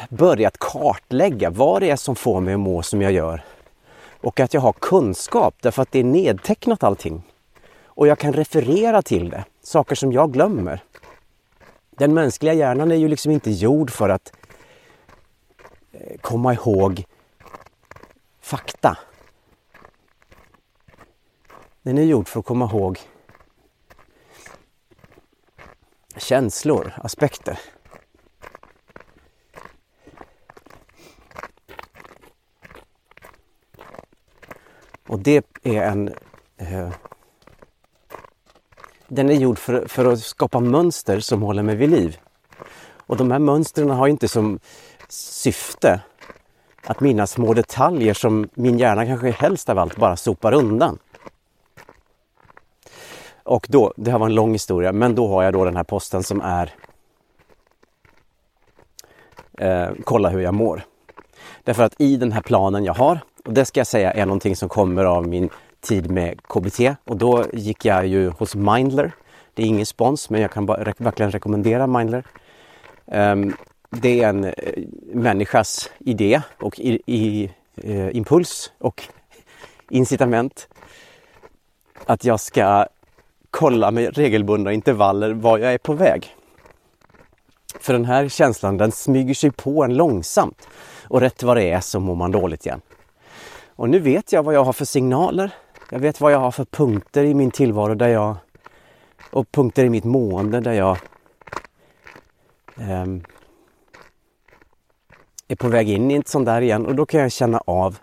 [0.08, 3.44] börjat kartlägga vad det är som får mig att må som jag gör.
[4.20, 7.22] Och att jag har kunskap därför att det är nedtecknat allting.
[7.84, 10.82] Och jag kan referera till det, saker som jag glömmer.
[11.90, 14.32] Den mänskliga hjärnan är ju liksom inte gjord för att
[16.20, 17.04] komma ihåg
[18.40, 18.98] fakta.
[21.82, 22.98] Den är gjord för att komma ihåg
[26.16, 27.58] känslor, aspekter.
[35.06, 36.14] Och det är en...
[36.56, 36.90] Eh,
[39.08, 42.18] den är gjord för, för att skapa mönster som håller mig vid liv.
[43.06, 44.58] Och de här mönstren har inte som
[45.12, 46.00] syfte
[46.86, 50.98] att minnas små detaljer som min hjärna kanske helst av allt bara sopar undan.
[53.42, 55.84] Och då, det här var en lång historia, men då har jag då den här
[55.84, 56.74] posten som är
[59.58, 60.82] eh, Kolla hur jag mår.
[61.64, 64.56] Därför att i den här planen jag har, och det ska jag säga är någonting
[64.56, 69.12] som kommer av min tid med KBT och då gick jag ju hos Mindler.
[69.54, 72.24] Det är ingen spons men jag kan bara, verkligen rekommendera Mindler.
[73.06, 73.56] Um,
[74.00, 74.52] det är en eh,
[75.14, 79.02] människas idé och i, i, eh, impuls och
[79.90, 80.68] incitament
[82.06, 82.86] att jag ska
[83.50, 86.36] kolla med regelbundna intervaller var jag är på väg.
[87.80, 90.68] För den här känslan den smyger sig på en långsamt
[91.08, 92.80] och rätt vad det är så mår man dåligt igen.
[93.66, 95.50] Och nu vet jag vad jag har för signaler.
[95.90, 98.36] Jag vet vad jag har för punkter i min tillvaro där jag
[99.30, 100.98] och punkter i mitt mående där jag
[102.76, 103.24] ehm,
[105.52, 107.98] är på väg in i ett sånt där igen och då kan jag känna av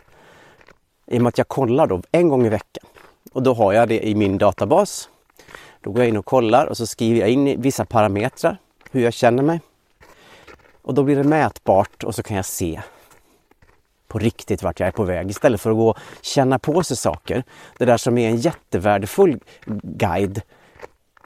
[1.07, 2.85] i och med att jag kollar då en gång i veckan
[3.33, 5.09] och då har jag det i min databas.
[5.81, 8.57] Då går jag in och kollar och så skriver jag in vissa parametrar
[8.91, 9.62] hur jag känner mig.
[10.81, 12.81] Och då blir det mätbart och så kan jag se
[14.07, 16.97] på riktigt vart jag är på väg istället för att gå och känna på sig
[16.97, 17.43] saker.
[17.77, 19.39] Det där som är en jättevärdefull
[19.83, 20.41] guide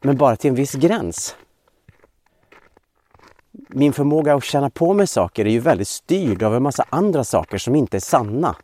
[0.02, 1.36] men bara till en viss gräns
[3.54, 7.24] min förmåga att känna på mig saker är ju väldigt styrd av en massa andra
[7.24, 8.56] saker som inte är sanna.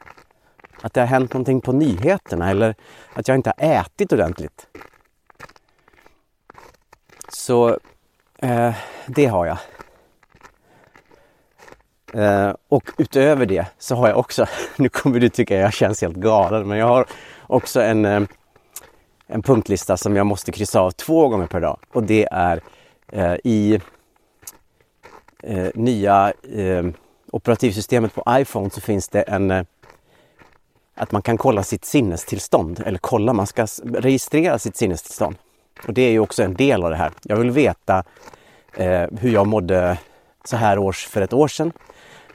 [0.82, 2.76] Att det har hänt någonting på nyheterna eller
[3.14, 4.68] att jag inte har ätit ordentligt.
[7.30, 7.78] Så
[8.38, 8.74] eh,
[9.08, 9.58] det har jag.
[12.14, 16.16] Eh, och utöver det så har jag också, nu kommer du tycka jag känns helt
[16.16, 17.06] galen, men jag har
[17.48, 18.22] också en, eh,
[19.28, 21.80] en punktlista som jag måste kryssa av två gånger per dag.
[21.94, 22.62] Och det är
[23.12, 23.82] eh, i
[25.44, 26.86] eh, nya eh,
[27.32, 29.64] operativsystemet på iPhone så finns det en eh,
[31.00, 35.36] att man kan kolla sitt sinnestillstånd eller kolla, man ska registrera sitt sinnestillstånd.
[35.88, 37.12] Och det är ju också en del av det här.
[37.24, 38.04] Jag vill veta
[38.74, 39.98] eh, hur jag mådde
[40.44, 41.72] så här års för ett år sedan.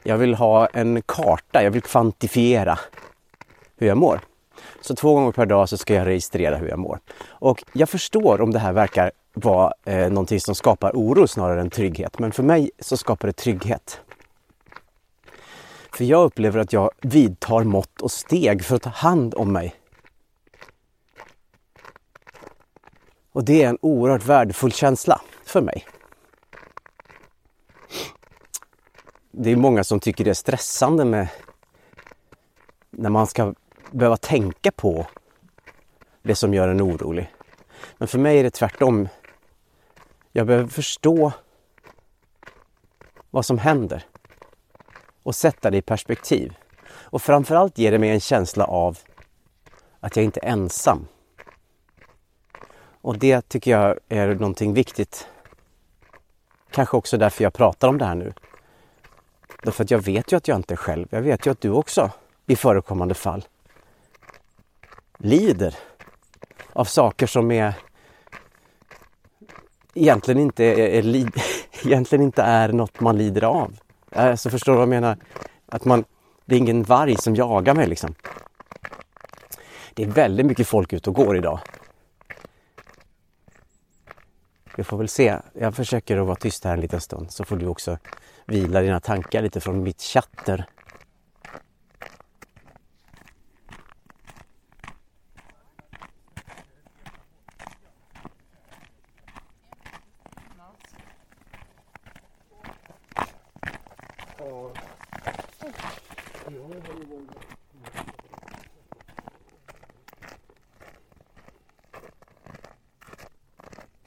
[0.03, 2.79] Jag vill ha en karta, jag vill kvantifiera
[3.77, 4.21] hur jag mår.
[4.81, 6.99] Så två gånger per dag så ska jag registrera hur jag mår.
[7.27, 11.71] Och jag förstår om det här verkar vara eh, någonting som skapar oro snarare än
[11.71, 12.19] trygghet.
[12.19, 14.01] Men för mig så skapar det trygghet.
[15.93, 19.75] För jag upplever att jag vidtar mått och steg för att ta hand om mig.
[23.33, 25.85] Och det är en oerhört värdefull känsla för mig.
[29.31, 31.29] Det är många som tycker det är stressande med
[32.91, 33.55] när man ska
[33.91, 35.07] behöva tänka på
[36.23, 37.35] det som gör en orolig.
[37.99, 39.09] Men för mig är det tvärtom.
[40.37, 41.33] Jag behöver förstå
[43.31, 44.05] vad som händer
[45.23, 46.57] och sätta det i perspektiv.
[46.87, 48.99] Och framförallt ger det mig en känsla av
[50.01, 51.07] att jag inte är ensam.
[53.01, 55.29] Och det tycker jag är någonting viktigt.
[56.71, 58.33] Kanske också därför jag pratar om det här nu.
[59.63, 61.09] Därför att jag vet ju att jag inte är själv.
[61.11, 62.11] Jag vet ju att du också
[62.47, 63.45] i förekommande fall
[65.19, 65.75] lider
[66.73, 67.75] av saker som är
[69.95, 71.31] egentligen inte är, är,
[71.87, 73.77] egentligen inte är något man lider av.
[74.13, 75.17] Alltså förstår du vad jag menar?
[75.67, 76.05] Att man,
[76.45, 78.15] det är ingen varg som jagar mig liksom.
[79.95, 81.61] Det är väldigt mycket folk ute och går idag.
[84.77, 85.37] Vi får väl se.
[85.53, 87.99] Jag försöker att vara tyst här en liten stund så får du också
[88.47, 90.65] vila dina tankar lite från mitt chatter.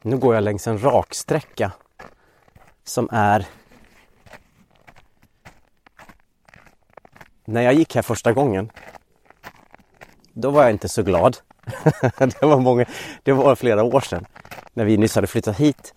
[0.07, 1.71] Nu går jag längs en raksträcka
[2.83, 3.47] som är
[7.45, 8.71] När jag gick här första gången
[10.33, 11.37] då var jag inte så glad.
[12.17, 12.85] det, var många,
[13.23, 14.25] det var flera år sedan
[14.73, 15.93] när vi nyss hade flyttat hit.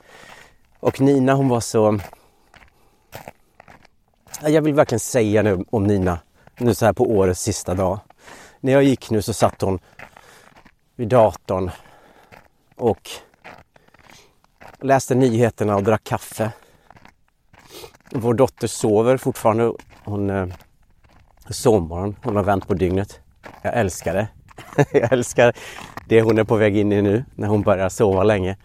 [0.81, 1.99] Och Nina hon var så...
[4.43, 6.19] Jag vill verkligen säga nu om Nina,
[6.59, 7.99] nu så här på årets sista dag.
[8.61, 9.79] När jag gick nu så satt hon
[10.97, 11.71] vid datorn
[12.77, 13.11] och
[14.83, 16.53] läste nyheterna och drack kaffe.
[18.11, 19.73] Vår dotter sover fortfarande.
[20.05, 20.47] Hon eh.
[22.23, 23.21] Hon har vänt på dygnet.
[23.63, 24.29] Jag älskar det.
[24.93, 25.53] jag älskar
[26.07, 28.57] det hon är på väg in i nu när hon börjar sova länge.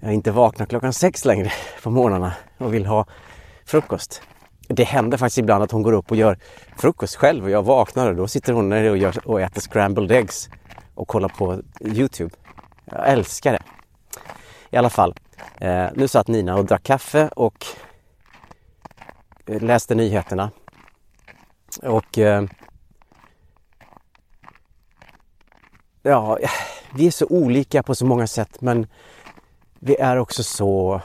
[0.00, 3.06] Jag är inte vaknar klockan sex längre på morgnarna och vill ha
[3.64, 4.22] frukost.
[4.68, 6.38] Det händer faktiskt ibland att hon går upp och gör
[6.76, 10.48] frukost själv och jag vaknar och då sitter hon och, gör, och äter scrambled eggs
[10.94, 12.34] och kollar på Youtube.
[12.84, 13.62] Jag älskar det.
[14.70, 15.14] I alla fall,
[15.60, 17.66] eh, nu satt Nina och drack kaffe och
[19.46, 20.50] eh, läste nyheterna.
[21.82, 22.44] Och eh,
[26.02, 26.38] ja,
[26.94, 28.86] vi är så olika på så många sätt men
[29.80, 31.00] vi är också så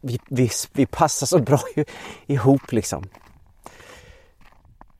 [0.00, 1.60] vi, vi, vi passar så bra
[2.26, 3.04] ihop liksom.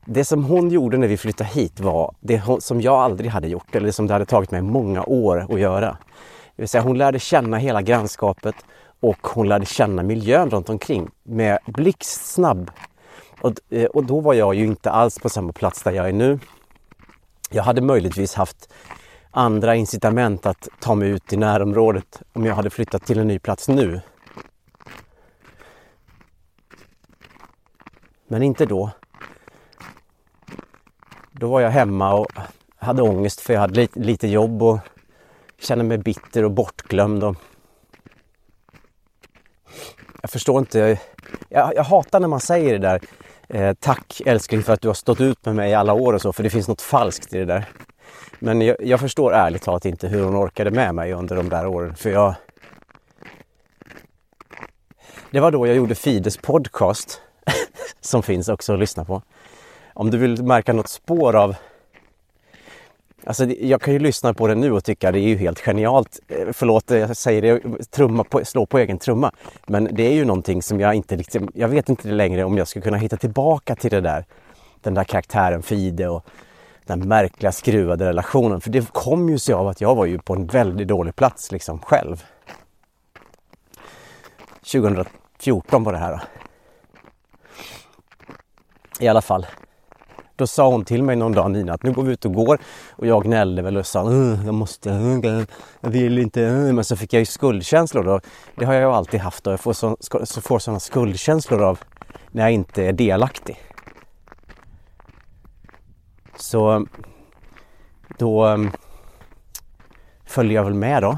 [0.05, 3.75] Det som hon gjorde när vi flyttade hit var det som jag aldrig hade gjort
[3.75, 5.97] eller som det hade tagit mig många år att göra.
[6.59, 8.55] Det vill säga hon lärde känna hela grannskapet
[8.99, 12.71] och hon lärde känna miljön runt omkring med blixtsnabb.
[13.41, 16.13] Och, eh, och då var jag ju inte alls på samma plats där jag är
[16.13, 16.39] nu.
[17.49, 18.73] Jag hade möjligtvis haft
[19.31, 23.39] andra incitament att ta mig ut i närområdet om jag hade flyttat till en ny
[23.39, 24.01] plats nu.
[28.27, 28.91] Men inte då.
[31.31, 32.27] Då var jag hemma och
[32.77, 34.79] hade ångest för jag hade lite, lite jobb och
[35.59, 37.23] Känner mig bitter och bortglömd.
[37.23, 37.35] Och
[40.21, 40.99] jag förstår inte.
[41.49, 43.01] Jag, jag hatar när man säger det där.
[43.49, 46.21] Eh, tack älskling för att du har stått ut med mig i alla år och
[46.21, 47.65] så, för det finns något falskt i det där.
[48.39, 51.67] Men jag, jag förstår ärligt talat inte hur hon orkade med mig under de där
[51.67, 52.35] åren, för jag...
[55.31, 57.21] Det var då jag gjorde Fides podcast
[58.01, 59.21] som finns också att lyssna på.
[59.93, 61.55] Om du vill märka något spår av
[63.23, 66.19] Alltså, jag kan ju lyssna på det nu och tycka det är ju helt genialt.
[66.27, 69.31] Eh, förlåt, eh, jag säger det, trumma på, slå på egen trumma.
[69.67, 72.67] Men det är ju någonting som jag inte liksom, jag vet inte längre om jag
[72.67, 74.25] skulle kunna hitta tillbaka till det där.
[74.81, 76.25] Den där karaktären Fide och
[76.85, 78.61] den märkliga skruvade relationen.
[78.61, 81.51] För det kom ju sig av att jag var ju på en väldigt dålig plats
[81.51, 82.23] liksom själv.
[84.71, 86.11] 2014 var det här.
[86.11, 86.19] Då.
[88.99, 89.45] I alla fall.
[90.39, 92.59] Då sa hon till mig någon dag Nina att nu går vi ut och går
[92.91, 94.11] och jag gnällde väl och sa
[94.45, 94.89] jag måste,
[95.81, 96.41] jag vill inte,
[96.73, 98.21] men så fick jag ju skuldkänslor då.
[98.55, 101.79] Det har jag ju alltid haft och jag får, så, så får sådana skuldkänslor av
[102.31, 103.59] när jag inte är delaktig.
[106.35, 106.85] Så
[108.17, 108.71] då ehm,
[110.25, 111.17] följde jag väl med då.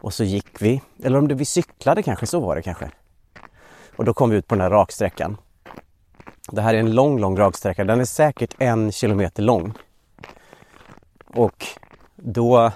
[0.00, 2.90] Och så gick vi, eller om det vi cyklade kanske, så var det kanske.
[3.96, 5.36] Och då kom vi ut på den här raksträckan.
[6.52, 7.84] Det här är en lång, lång raksträcka.
[7.84, 9.72] Den är säkert en kilometer lång.
[11.26, 11.66] Och
[12.16, 12.72] då...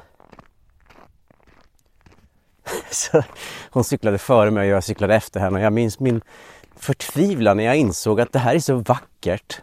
[2.91, 3.23] Så
[3.71, 5.61] hon cyklade före mig och jag cyklade efter henne.
[5.61, 6.21] Jag minns min
[6.77, 9.61] förtvivlan när jag insåg att det här är så vackert.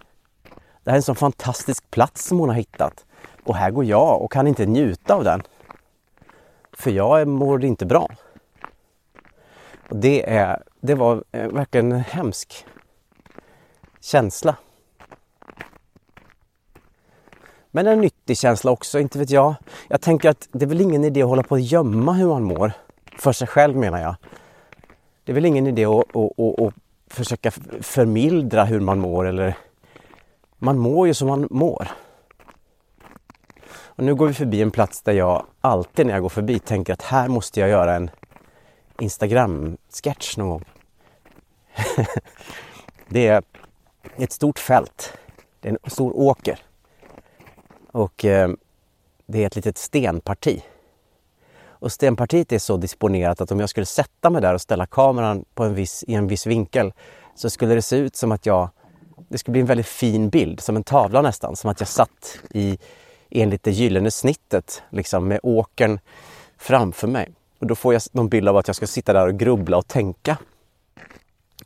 [0.84, 3.06] Det här är en sån fantastisk plats som hon har hittat.
[3.44, 5.44] Och här går jag och kan inte njuta av den.
[6.74, 8.10] För jag mår inte bra.
[9.90, 12.66] Och det, är, det var eh, verkligen en hemsk
[14.02, 14.56] känsla.
[17.72, 19.56] Men en nyttig känsla också, inte vet jag.
[19.88, 22.44] Jag tänker att det är väl ingen idé att hålla på och gömma hur man
[22.44, 22.72] mår.
[23.18, 24.16] För sig själv menar jag.
[25.24, 26.74] Det är väl ingen idé att, att, att, att
[27.08, 29.58] försöka förmildra hur man mår eller
[30.58, 31.88] man mår ju som man mår.
[33.98, 36.94] Och nu går vi förbi en plats där jag alltid när jag går förbi tänker
[36.94, 38.10] att här måste jag göra en
[39.00, 40.66] Instagram-sketch någon gång.
[43.08, 43.44] det är
[44.18, 45.14] ett stort fält.
[45.60, 46.60] Det är en stor åker.
[47.92, 48.50] Och eh,
[49.26, 50.64] det är ett litet stenparti.
[51.80, 55.46] Och stenpartiet är så disponerat att om jag skulle sätta mig där och ställa kameran
[55.54, 56.94] på en viss, i en viss vinkel
[57.36, 58.70] så skulle det se ut som att jag...
[59.30, 61.56] Det skulle bli en väldigt fin bild, som en tavla nästan.
[61.56, 62.78] Som att jag satt i
[63.30, 66.00] enligt det gyllene snittet, liksom med åkern
[66.58, 67.30] framför mig.
[67.60, 69.88] Och då får jag någon bild av att jag ska sitta där och grubbla och
[69.88, 70.38] tänka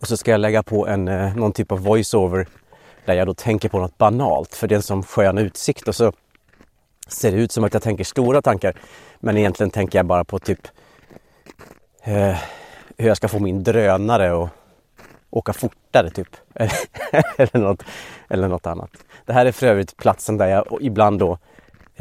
[0.02, 2.48] och så ska jag lägga på en, eh, någon typ av voiceover
[3.06, 5.96] där jag då tänker på något banalt för det är en sån skön utsikt och
[5.96, 6.14] så
[7.08, 8.76] ser det ut som att jag tänker stora tankar.
[9.20, 10.68] Men egentligen tänker jag bara på typ
[12.04, 12.38] eh,
[12.98, 14.50] hur jag ska få min drönare att
[15.30, 16.28] åka fortare typ.
[17.38, 17.84] eller, något,
[18.30, 18.90] eller något annat.
[19.26, 21.38] Det här är för övrigt platsen där jag ibland då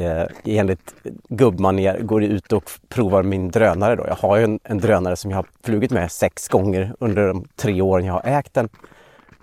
[0.05, 0.95] eh, enligt
[1.29, 3.95] gubbmanér går ut och provar min drönare.
[3.95, 4.05] Då.
[4.07, 7.47] Jag har ju en, en, drönare som jag har flugit med sex gånger under de
[7.55, 8.69] tre åren jag har ägt den.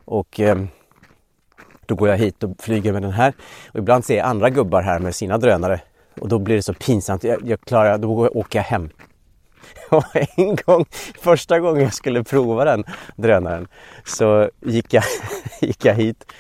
[0.05, 0.59] Och eh,
[1.87, 3.33] då går jag hit och flyger med den här.
[3.73, 5.81] Och ibland ser jag andra gubbar här med sina drönare
[6.21, 7.25] och då blir det så pinsamt.
[7.25, 8.91] Jag, jag klarar, då åker jag hem.
[9.91, 10.05] Och
[10.37, 10.85] en gång,
[11.21, 12.85] första gången jag skulle prova den
[13.17, 13.69] drönaren
[14.05, 15.05] så gick jag,
[15.61, 16.33] gick jag hit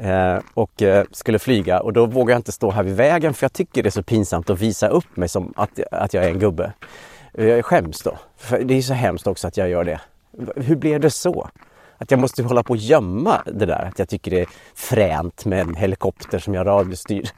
[0.00, 3.44] eh, och eh, skulle flyga och då vågade jag inte stå här vid vägen för
[3.44, 6.28] jag tycker det är så pinsamt att visa upp mig som att, att jag är
[6.28, 6.72] en gubbe.
[7.32, 8.18] Jag skäms då.
[8.36, 10.00] För det är så hemskt också att jag gör det.
[10.56, 11.50] Hur blev det så?
[11.98, 13.88] Att jag måste hålla på och gömma det där.
[13.88, 17.30] Att jag tycker det är fränt med en helikopter som jag radiostyr.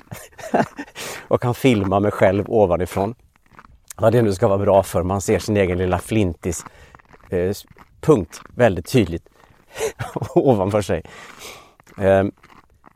[1.29, 3.15] och kan filma mig själv ovanifrån.
[3.97, 5.03] Vad det nu ska vara bra för.
[5.03, 6.65] Man ser sin egen lilla flintis
[7.31, 7.53] eh,
[8.01, 9.29] punkt väldigt tydligt
[10.35, 11.03] ovanför sig.
[11.99, 12.33] Ehm,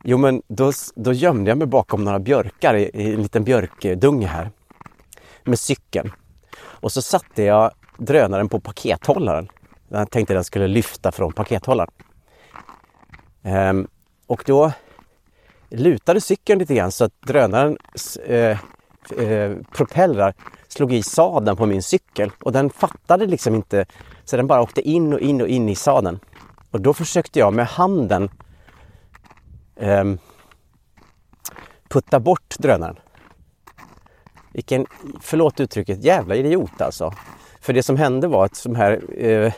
[0.07, 4.27] Jo men då, då gömde jag mig bakom några björkar i, i en liten björkdunge
[4.27, 4.51] här.
[5.43, 6.11] Med cykeln.
[6.57, 9.49] Och så satte jag drönaren på pakethållaren.
[9.87, 11.91] Jag tänkte att den skulle lyfta från pakethållaren.
[13.43, 13.87] Ehm,
[14.27, 14.71] och då
[15.69, 18.57] lutade cykeln lite grann så att drönarens eh,
[19.17, 20.33] eh, propellrar
[20.67, 23.85] slog i sadeln på min cykel och den fattade liksom inte
[24.25, 26.19] så den bara åkte in och in och in i sadeln.
[26.71, 28.29] Och då försökte jag med handen
[29.75, 30.03] eh,
[31.89, 32.99] putta bort drönaren.
[34.53, 34.85] Vilken,
[35.21, 37.13] förlåt uttrycket, jävla idiot alltså.
[37.61, 39.53] För det som hände var att de här eh,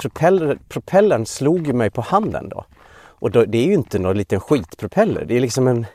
[0.00, 2.64] propeller, propellern slog mig på handen då.
[2.96, 5.24] Och då, det är ju inte någon liten skitpropeller.
[5.24, 5.86] Det är liksom en...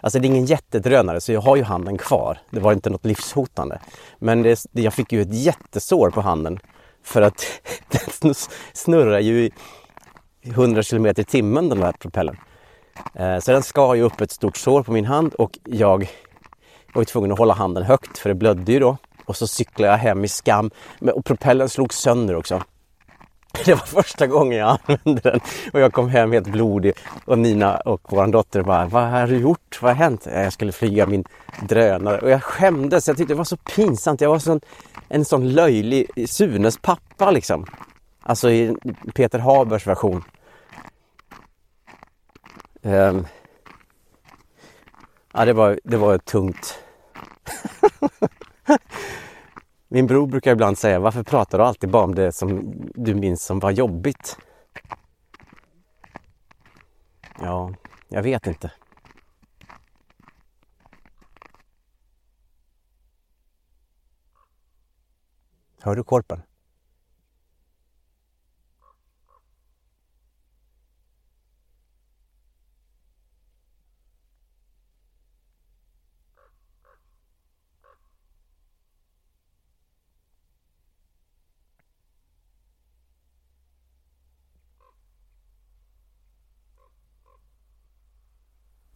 [0.00, 2.38] Alltså det är ingen jättedrönare så jag har ju handen kvar.
[2.50, 3.78] Det var inte något livshotande.
[4.18, 6.58] Men det, jag fick ju ett jättesår på handen.
[7.02, 7.44] För att
[8.20, 8.34] den
[8.72, 9.52] snurrar ju i
[10.44, 12.36] 100 km i timmen den där propellern.
[13.14, 16.10] Eh, så den skar ju upp ett stort sår på min hand och jag
[16.94, 18.96] var tvungen att hålla handen högt för det blödde ju då.
[19.24, 20.70] Och så cyklade jag hem i skam.
[21.14, 22.62] Och propellern slog sönder också.
[23.64, 25.40] Det var första gången jag använde den
[25.72, 26.92] och jag kom hem helt blodig
[27.24, 29.78] och Nina och vår dotter bara Vad har du gjort?
[29.82, 30.26] Vad har hänt?
[30.26, 31.24] Eh, jag skulle flyga min
[31.68, 33.08] drönare och jag skämdes.
[33.08, 34.20] Jag tyckte det var så pinsamt.
[34.20, 34.60] Jag var sån,
[35.08, 37.66] en sån löjlig Sunes pappa liksom.
[38.26, 38.76] Alltså i
[39.14, 40.24] Peter Habers version.
[42.82, 43.26] Um,
[45.32, 46.78] ja, det var, det var tungt.
[49.88, 53.44] Min bror brukar ibland säga, varför pratar du alltid bara om det som du minns
[53.44, 54.38] som var jobbigt?
[57.40, 57.74] Ja,
[58.08, 58.72] jag vet inte.
[65.80, 66.42] Hör du korpen?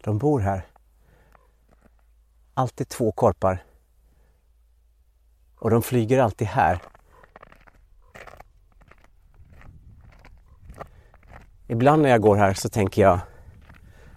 [0.08, 0.66] De bor här.
[2.54, 3.64] Alltid två korpar.
[5.58, 6.82] Och de flyger alltid här.
[11.66, 13.20] Ibland när jag går här så tänker jag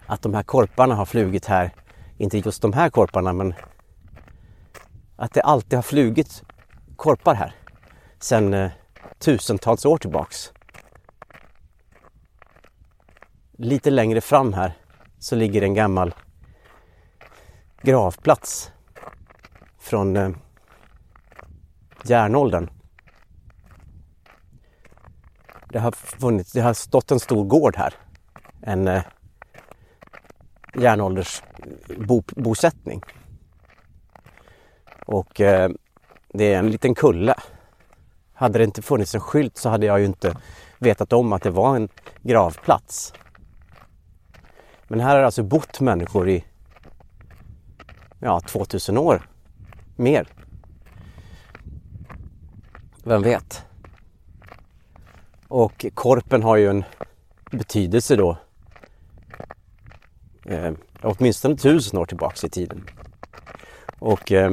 [0.06, 1.74] att de här korparna har flugit här.
[2.16, 3.54] Inte just de här korparna men
[5.16, 6.42] att det alltid har flugit
[6.96, 7.54] korpar här
[8.18, 8.70] sedan eh,
[9.18, 10.52] tusentals år tillbaks.
[13.52, 14.81] Lite längre fram här
[15.22, 16.14] så ligger en gammal
[17.82, 18.70] gravplats
[19.78, 20.30] från eh,
[22.04, 22.70] järnåldern.
[25.68, 27.94] Det har, funnits, det har stått en stor gård här.
[28.60, 29.02] En eh,
[30.74, 33.02] järnåldersbosättning.
[33.06, 33.12] Eh,
[35.06, 35.70] Och eh,
[36.28, 37.34] det är en liten kulle.
[38.34, 40.36] Hade det inte funnits en skylt så hade jag ju inte
[40.78, 41.88] vetat om att det var en
[42.22, 43.12] gravplats.
[44.92, 46.44] Men här har alltså bott människor i
[48.18, 49.28] ja, 2000 år.
[49.96, 50.28] Mer.
[53.04, 53.64] Vem vet?
[55.48, 56.84] Och korpen har ju en
[57.50, 58.36] betydelse då.
[60.44, 60.72] Eh,
[61.02, 62.84] åtminstone tusen år tillbaks i tiden.
[63.98, 64.52] Och eh,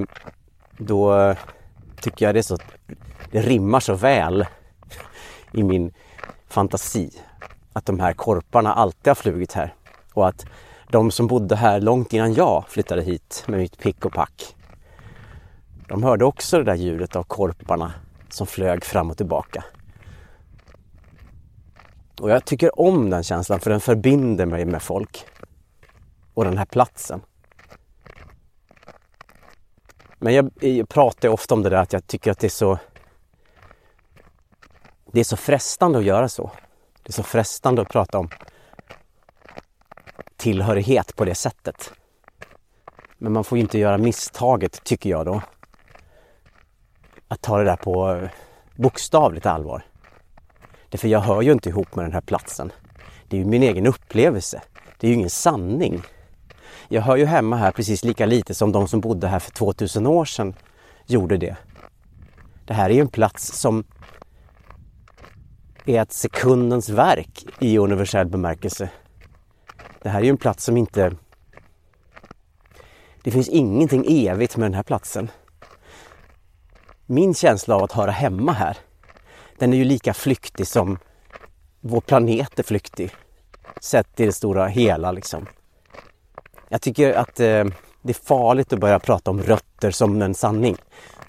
[0.77, 1.35] då
[2.01, 2.57] tycker jag det är så,
[3.31, 4.45] det rimmar så väl
[5.51, 5.93] i min
[6.47, 7.11] fantasi
[7.73, 9.73] att de här korparna alltid har flugit här
[10.19, 10.45] och att
[10.89, 14.55] de som bodde här långt innan jag flyttade hit med mitt pick och pack.
[15.87, 17.93] De hörde också det där ljudet av korparna
[18.29, 19.63] som flög fram och tillbaka.
[22.21, 25.25] Och jag tycker om den känslan för den förbinder mig med folk.
[26.33, 27.21] Och den här platsen.
[30.17, 32.77] Men jag, jag pratar ofta om det där att jag tycker att det är så
[35.11, 36.51] det är så frestande att göra så.
[37.03, 38.29] Det är så frestande att prata om
[40.39, 41.93] tillhörighet på det sättet.
[43.17, 45.41] Men man får inte göra misstaget, tycker jag då,
[47.27, 48.27] att ta det där på
[48.75, 49.83] bokstavligt allvar.
[50.89, 52.71] Därför jag hör ju inte ihop med den här platsen.
[53.27, 54.61] Det är ju min egen upplevelse.
[54.97, 56.01] Det är ju ingen sanning.
[56.87, 60.07] Jag hör ju hemma här precis lika lite som de som bodde här för 2000
[60.07, 60.53] år sedan
[61.05, 61.55] gjorde det.
[62.65, 63.83] Det här är ju en plats som
[65.85, 68.89] är ett sekundens verk i universell bemärkelse.
[70.01, 71.15] Det här är ju en plats som inte...
[73.23, 75.31] Det finns ingenting evigt med den här platsen.
[77.05, 78.77] Min känsla av att höra hemma här,
[79.57, 80.97] den är ju lika flyktig som
[81.79, 83.11] vår planet är flyktig.
[83.81, 85.47] Sett i det stora hela liksom.
[86.69, 87.65] Jag tycker att eh,
[88.01, 90.77] det är farligt att börja prata om rötter som en sanning.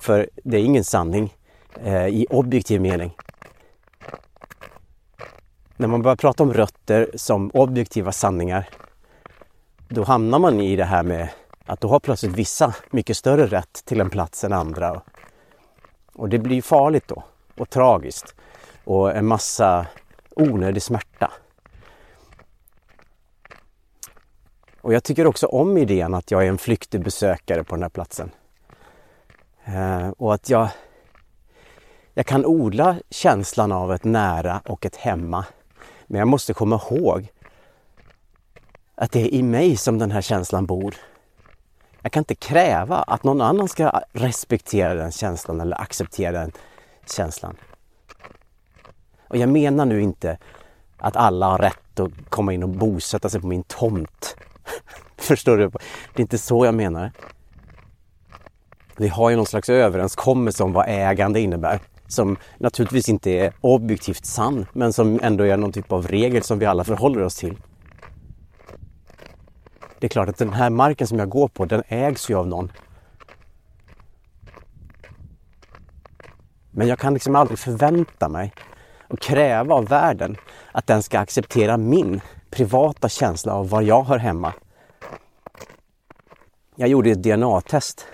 [0.00, 1.34] För det är ingen sanning
[1.84, 3.16] eh, i objektiv mening.
[5.80, 8.68] När man börjar prata om rötter som objektiva sanningar
[9.88, 11.28] då hamnar man i det här med
[11.66, 15.02] att då har plötsligt vissa mycket större rätt till en plats än andra.
[16.12, 17.22] Och det blir farligt då
[17.56, 18.34] och tragiskt
[18.84, 19.86] och en massa
[20.30, 21.32] onödig smärta.
[24.80, 27.90] Och jag tycker också om idén att jag är en flyktig besökare på den här
[27.90, 28.30] platsen.
[29.64, 30.68] Eh, och att jag,
[32.14, 35.44] jag kan odla känslan av ett nära och ett hemma.
[36.10, 37.28] Men jag måste komma ihåg
[38.94, 40.94] att det är i mig som den här känslan bor.
[42.02, 46.52] Jag kan inte kräva att någon annan ska respektera den känslan eller acceptera den
[47.16, 47.56] känslan.
[49.28, 50.38] Och jag menar nu inte
[50.96, 54.36] att alla har rätt att komma in och bosätta sig på min tomt.
[55.16, 55.68] Förstår du?
[55.68, 55.78] Det
[56.16, 57.12] är inte så jag menar.
[58.96, 61.80] Vi har ju någon slags överenskommelse om vad ägande innebär.
[62.10, 66.58] Som naturligtvis inte är objektivt sann, men som ändå är någon typ av regel som
[66.58, 67.56] vi alla förhåller oss till.
[69.98, 72.46] Det är klart att den här marken som jag går på, den ägs ju av
[72.46, 72.72] någon.
[76.70, 78.52] Men jag kan liksom aldrig förvänta mig
[79.08, 80.36] och kräva av världen
[80.72, 84.52] att den ska acceptera min privata känsla av var jag hör hemma.
[86.76, 88.06] Jag gjorde ett DNA-test.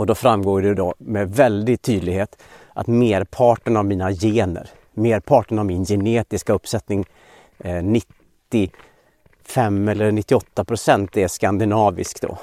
[0.00, 2.42] Och då framgår det då med väldig tydlighet
[2.72, 7.04] att merparten av mina gener, merparten av min genetiska uppsättning,
[7.58, 12.38] eh, 95 eller 98 procent är skandinavisk då.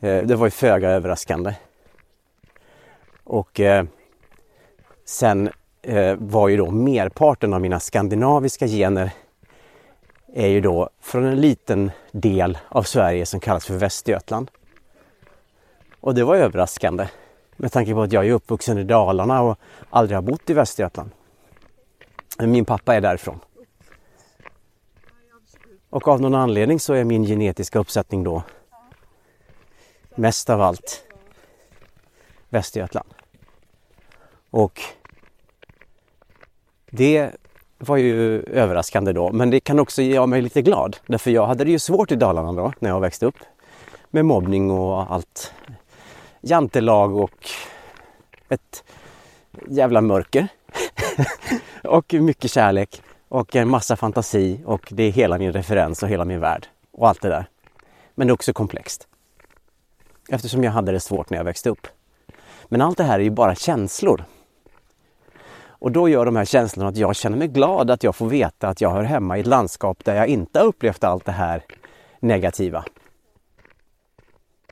[0.00, 1.54] Eh, det var ju föga överraskande.
[3.24, 3.84] Och eh,
[5.04, 5.50] sen
[5.82, 9.10] eh, var ju då merparten av mina skandinaviska gener
[10.34, 14.50] är ju då från en liten del av Sverige som kallas för Västergötland.
[16.00, 17.08] Och det var överraskande
[17.56, 19.58] med tanke på att jag är uppvuxen i Dalarna och
[19.90, 21.10] aldrig har bott i Västergötland.
[22.38, 23.40] Men min pappa är därifrån.
[25.90, 28.42] Och av någon anledning så är min genetiska uppsättning då
[30.14, 31.04] mest av allt
[32.48, 33.08] Västergötland.
[34.50, 34.80] Och
[36.90, 37.30] det
[37.78, 40.96] var ju överraskande då, men det kan också göra mig lite glad.
[41.06, 43.36] Därför jag hade det ju svårt i Dalarna då, när jag växte upp.
[44.10, 45.52] Med mobbning och allt.
[46.40, 47.48] Jantelag och
[48.48, 48.84] ett
[49.68, 50.48] jävla mörker.
[51.84, 56.24] och mycket kärlek och en massa fantasi och det är hela min referens och hela
[56.24, 57.46] min värld och allt det där.
[58.14, 59.08] Men det är också komplext.
[60.28, 61.86] Eftersom jag hade det svårt när jag växte upp.
[62.68, 64.24] Men allt det här är ju bara känslor.
[65.62, 68.68] Och då gör de här känslorna att jag känner mig glad att jag får veta
[68.68, 71.64] att jag hör hemma i ett landskap där jag inte har upplevt allt det här
[72.20, 72.84] negativa.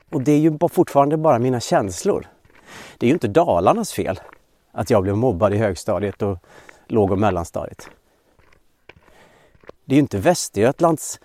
[0.09, 2.27] Och det är ju fortfarande bara mina känslor.
[2.97, 4.19] Det är ju inte Dalarnas fel
[4.71, 6.37] att jag blev mobbad i högstadiet och
[6.87, 7.89] låg och mellanstadiet.
[9.85, 11.19] Det är ju inte Västergötlands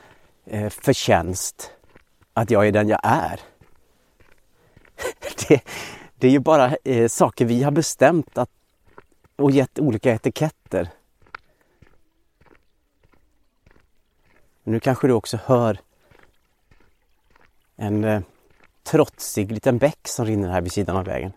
[0.45, 1.71] eh, förtjänst
[2.33, 3.41] att jag är den jag är.
[5.49, 5.63] Det,
[6.15, 8.51] det är ju bara eh, saker vi har bestämt att
[9.37, 10.89] och gett olika etiketter.
[14.63, 15.79] Nu kanske du också hör
[17.77, 18.21] en eh,
[18.85, 21.33] trotsig liten bäck som rinner här vid sidan av vägen.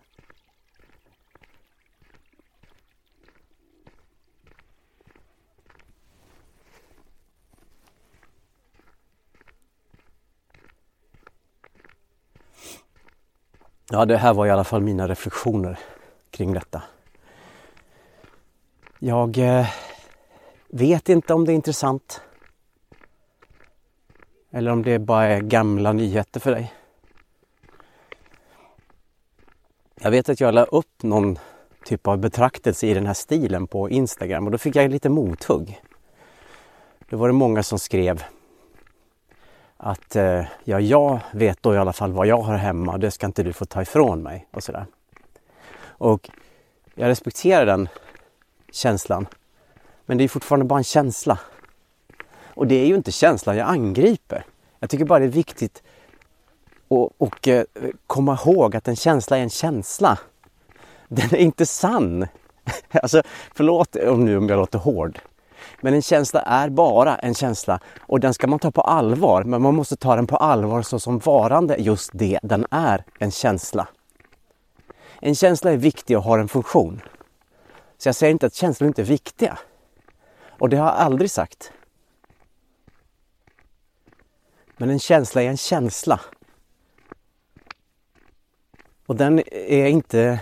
[13.90, 15.78] Ja, det här var i alla fall mina reflektioner
[16.30, 16.82] kring detta.
[18.98, 19.66] Jag eh,
[20.68, 22.20] vet inte om det är intressant.
[24.50, 26.72] Eller om det bara är gamla nyheter för dig.
[30.08, 31.38] Jag vet att jag la upp någon
[31.84, 35.80] typ av betraktelse i den här stilen på Instagram och då fick jag lite mothugg.
[37.08, 38.24] Då var det många som skrev
[39.76, 43.10] att eh, ja, jag vet då i alla fall vad jag har hemma och det
[43.10, 44.86] ska inte du få ta ifrån mig och sådär.
[45.82, 46.30] Och
[46.94, 47.88] jag respekterar den
[48.72, 49.26] känslan.
[50.06, 51.38] Men det är fortfarande bara en känsla.
[52.54, 54.44] Och det är ju inte känslan jag angriper.
[54.78, 55.82] Jag tycker bara det är viktigt
[56.88, 57.64] och, och, eh,
[58.06, 60.18] komma ihåg att en känsla är en känsla.
[61.08, 62.26] Den är inte sann.
[63.02, 63.22] Alltså,
[63.54, 65.18] förlåt om nu om jag låter hård.
[65.80, 69.44] Men en känsla är bara en känsla och den ska man ta på allvar.
[69.44, 73.30] Men man måste ta den på allvar så som varande just det den är, en
[73.30, 73.88] känsla.
[75.20, 77.00] En känsla är viktig och har en funktion.
[77.98, 79.58] Så jag säger inte att känslor inte är viktiga.
[80.58, 81.72] Och det har jag aldrig sagt.
[84.76, 86.20] Men en känsla är en känsla.
[89.08, 90.40] Och den är inte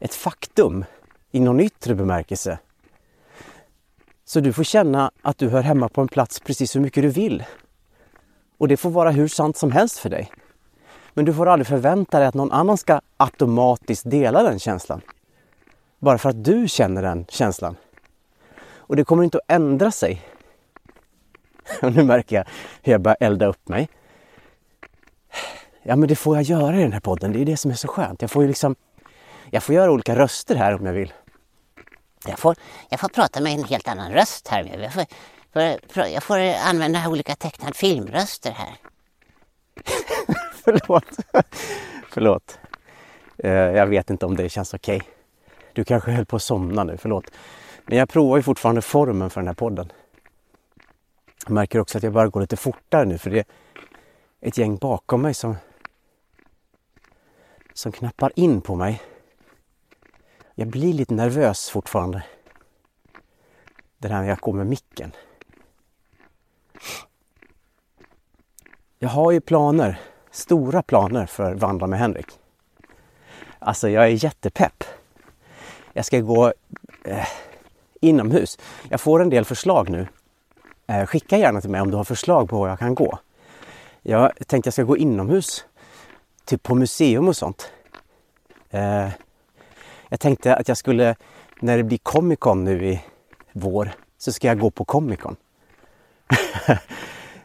[0.00, 0.84] ett faktum
[1.30, 2.58] i någon yttre bemärkelse.
[4.24, 7.08] Så du får känna att du hör hemma på en plats precis hur mycket du
[7.08, 7.44] vill.
[8.58, 10.32] Och det får vara hur sant som helst för dig.
[11.14, 15.00] Men du får aldrig förvänta dig att någon annan ska automatiskt dela den känslan.
[15.98, 17.76] Bara för att du känner den känslan.
[18.76, 20.22] Och det kommer inte att ändra sig.
[21.82, 22.44] Och nu märker jag
[22.82, 23.88] hur jag börjar elda upp mig.
[25.88, 27.74] Ja men det får jag göra i den här podden, det är det som är
[27.74, 28.22] så skönt.
[28.22, 28.76] Jag får ju liksom,
[29.50, 31.12] jag får göra olika röster här om jag vill.
[32.26, 32.56] Jag får,
[32.88, 34.78] jag får prata med en helt annan röst här.
[34.82, 36.38] Jag får, jag får
[36.70, 38.74] använda olika tecknad filmröster här.
[40.64, 41.04] Förlåt.
[42.10, 42.58] Förlåt.
[43.38, 44.96] Eh, jag vet inte om det känns okej.
[44.96, 45.08] Okay.
[45.72, 47.30] Du kanske höll på att somna nu, förlåt.
[47.86, 49.92] Men jag provar ju fortfarande formen för den här podden.
[51.44, 53.44] Jag märker också att jag bara går lite fortare nu för det är
[54.40, 55.56] ett gäng bakom mig som,
[57.78, 59.02] som knappar in på mig.
[60.54, 62.22] Jag blir lite nervös fortfarande.
[63.98, 65.12] Det här när jag går med micken.
[68.98, 70.00] Jag har ju planer,
[70.30, 72.26] stora planer för Vandra med Henrik.
[73.58, 74.84] Alltså jag är jättepepp.
[75.92, 76.52] Jag ska gå
[77.04, 77.28] eh,
[78.00, 78.58] inomhus.
[78.88, 80.08] Jag får en del förslag nu.
[80.86, 83.18] Eh, skicka gärna till mig om du har förslag på var jag kan gå.
[84.02, 85.64] Jag tänkte jag ska gå inomhus,
[86.48, 87.72] typ på museum och sånt.
[88.70, 89.08] Eh,
[90.08, 91.16] jag tänkte att jag skulle,
[91.60, 93.04] när det blir Comic Con nu i
[93.52, 95.36] vår, så ska jag gå på Comic Con.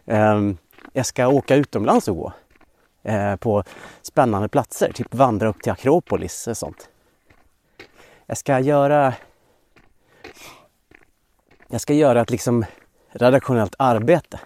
[0.06, 0.42] eh,
[0.94, 2.34] jag ska åka utomlands och gå
[3.04, 3.64] eh, på
[4.02, 6.90] spännande platser, typ vandra upp till Akropolis och sånt.
[8.26, 9.14] Jag ska göra
[11.68, 12.66] jag ska göra ett liksom
[13.10, 14.40] redaktionellt arbete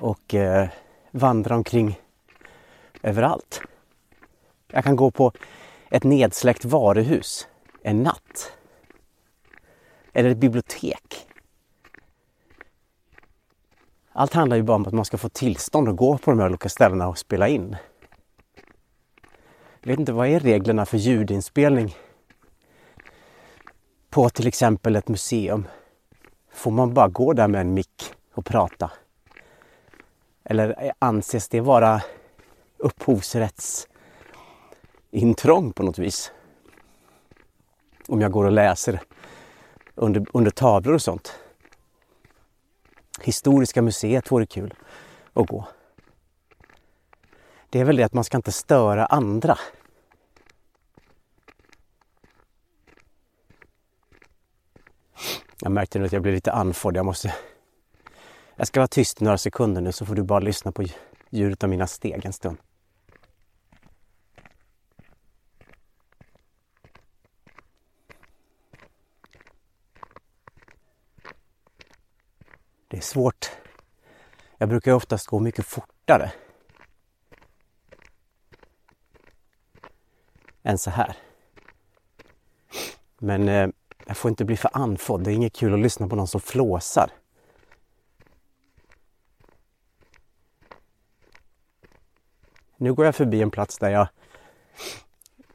[0.00, 0.68] och eh,
[1.10, 2.01] vandra omkring
[3.02, 3.60] överallt.
[4.68, 5.32] Jag kan gå på
[5.90, 7.48] ett nedsläckt varuhus
[7.82, 8.52] en natt.
[10.12, 11.26] Eller ett bibliotek.
[14.12, 16.48] Allt handlar ju bara om att man ska få tillstånd att gå på de här
[16.48, 17.76] olika ställena och spela in.
[19.80, 21.96] Jag vet inte, vad är reglerna för ljudinspelning
[24.10, 25.68] på till exempel ett museum?
[26.52, 28.90] Får man bara gå där med en mick och prata?
[30.44, 32.02] Eller anses det vara
[32.82, 36.32] upphovsrättsintrång på något vis?
[38.08, 39.00] Om jag går och läser
[39.94, 41.38] under, under tavlor och sånt.
[43.20, 44.74] Historiska museet vore kul
[45.32, 45.68] att gå.
[47.70, 49.58] Det är väl det att man ska inte störa andra.
[55.60, 56.96] Jag märkte nu att jag blev lite andfådd.
[56.96, 57.34] Jag måste...
[58.56, 60.84] Jag ska vara tyst några sekunder nu så får du bara lyssna på
[61.30, 62.58] ljudet av mina steg en stund.
[72.92, 73.50] Det är svårt.
[74.58, 76.32] Jag brukar oftast gå mycket fortare.
[80.62, 81.16] Än så här.
[83.18, 83.68] Men eh,
[84.06, 85.24] jag får inte bli för andfådd.
[85.24, 87.10] Det är inget kul att lyssna på någon som flåsar.
[92.76, 94.08] Nu går jag förbi en plats där jag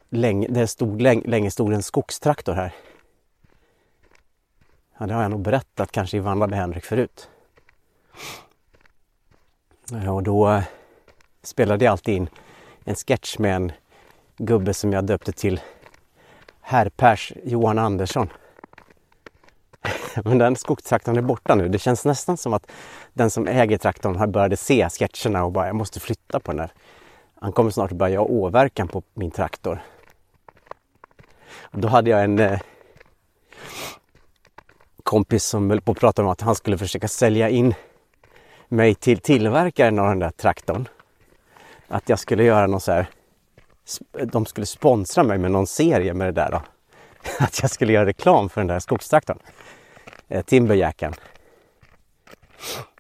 [0.10, 2.74] länge, där stod, länge, länge stod en skogstraktor här.
[5.00, 7.30] Ja, det har jag nog berättat kanske i Vandra med Henrik förut.
[10.10, 10.64] Och då eh,
[11.44, 12.30] spelade jag alltid in
[12.84, 13.72] en sketch med en
[14.38, 15.62] gubbe som jag döpte till
[16.62, 18.30] Herr Pers Johan Andersson.
[20.24, 21.68] Men den skogstraktorn är borta nu.
[21.68, 22.72] Det känns nästan som att
[23.14, 26.60] den som äger traktorn har börjat se sketcherna och bara jag måste flytta på den
[26.60, 26.72] här.
[27.36, 29.82] Han kommer snart att börja åverkan på min traktor.
[31.62, 32.60] Och då hade jag en eh,
[35.08, 37.74] kompis som höll på att prata om att han skulle försöka sälja in
[38.68, 40.88] mig till tillverkaren av den där traktorn.
[41.88, 43.08] Att jag skulle göra någon så här,
[44.26, 46.62] de skulle sponsra mig med någon serie med det där då.
[47.40, 49.40] Att jag skulle göra reklam för den där skogstraktorn.
[50.28, 50.44] Eh,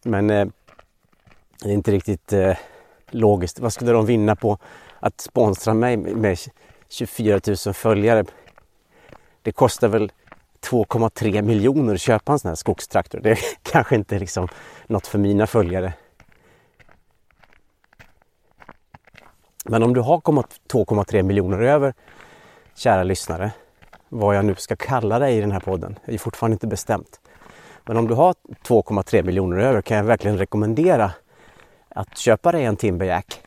[0.03, 0.47] Men eh,
[1.63, 2.57] det är inte riktigt eh,
[3.09, 3.59] logiskt.
[3.59, 4.57] Vad skulle de vinna på
[4.99, 6.37] att sponsra mig med
[6.89, 8.25] 24 000 följare?
[9.41, 10.11] Det kostar väl
[10.61, 13.19] 2,3 miljoner köpa en sån här skogstraktor.
[13.19, 14.47] Det är kanske inte liksom
[14.87, 15.93] något för mina följare.
[19.65, 21.93] Men om du har 2,3 miljoner över,
[22.75, 23.51] kära lyssnare,
[24.09, 27.19] vad jag nu ska kalla dig i den här podden, är fortfarande inte bestämt.
[27.85, 28.35] Men om du har
[28.67, 31.11] 2,3 miljoner över kan jag verkligen rekommendera
[31.89, 33.41] att köpa dig en Timberjack.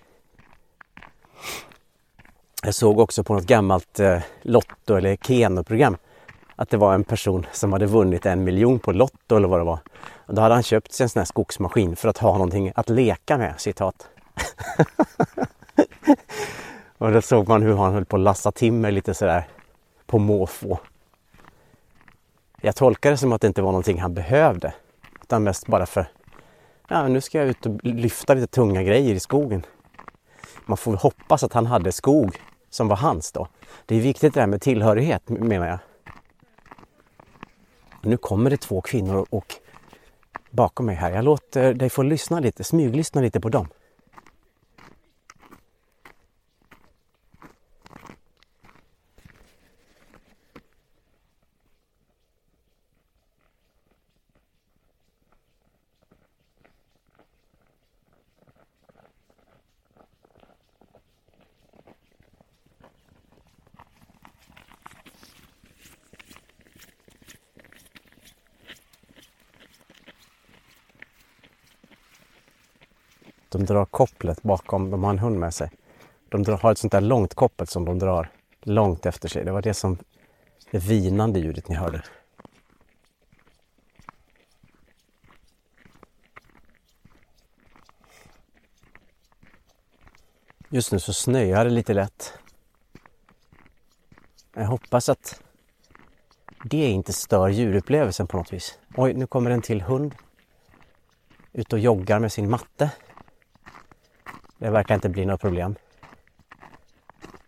[2.62, 5.96] Jag såg också på något gammalt eh, Lotto eller Keno-program
[6.60, 9.64] att det var en person som hade vunnit en miljon på Lotto eller vad det
[9.64, 9.78] var.
[10.26, 12.88] Och då hade han köpt sig en sån här skogsmaskin för att ha någonting att
[12.88, 14.08] leka med, citat.
[16.98, 19.48] och då såg man hur han höll på att lassa timmer lite sådär
[20.06, 20.78] på måfå.
[22.60, 24.74] Jag tolkar det som att det inte var någonting han behövde.
[25.22, 26.06] Utan mest bara för,
[26.88, 29.66] ja nu ska jag ut och lyfta lite tunga grejer i skogen.
[30.66, 32.36] Man får hoppas att han hade skog
[32.70, 33.48] som var hans då.
[33.86, 35.78] Det är viktigt det här med tillhörighet menar jag.
[38.02, 39.54] Nu kommer det två kvinnor och
[40.50, 41.10] bakom mig här.
[41.10, 43.68] Jag låter dig få lyssna lite, smyglyssna lite på dem.
[73.70, 75.70] Drar kopplet bakom, de har en hund med sig.
[76.28, 78.30] De drar, har ett sånt där långt koppel som de drar
[78.62, 79.44] långt efter sig.
[79.44, 79.98] Det var det som
[80.70, 82.02] det vinande ljudet ni hörde.
[90.68, 92.32] Just nu så snöar det lite lätt.
[94.54, 95.42] Jag hoppas att
[96.64, 98.78] det inte stör djurupplevelsen på något vis.
[98.96, 100.14] Oj, nu kommer en till hund.
[101.52, 102.90] Ut och joggar med sin matte.
[104.60, 105.74] Det verkar inte bli något problem.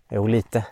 [0.08, 0.66] Jo, lite.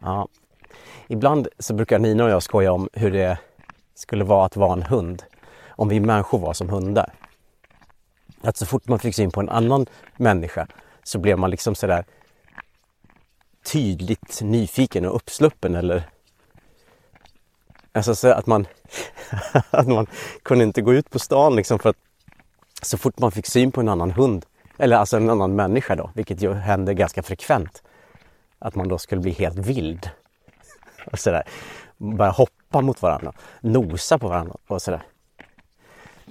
[0.00, 0.28] Ja.
[1.08, 3.38] Ibland så brukar Nina och jag skoja om hur det
[3.94, 5.22] skulle vara att vara en hund.
[5.68, 7.12] Om vi människor var som hundar.
[8.40, 10.66] Att så fort man fick syn på en annan människa
[11.02, 12.04] så blev man liksom sådär
[13.72, 16.02] tydligt nyfiken och uppsluppen eller
[17.92, 18.66] Alltså så att man,
[19.70, 20.06] att man
[20.42, 21.96] kunde inte gå ut på stan liksom för att
[22.82, 24.46] så fort man fick syn på en annan hund,
[24.78, 27.82] eller alltså en annan människa då, vilket ju händer ganska frekvent,
[28.58, 30.10] att man då skulle bli helt vild.
[31.12, 31.42] Och sådär.
[31.98, 35.02] Börja hoppa mot varandra, nosa på varandra och sådär.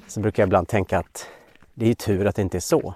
[0.08, 1.28] Så brukar jag ibland tänka att
[1.74, 2.94] det är ju tur att det inte är så.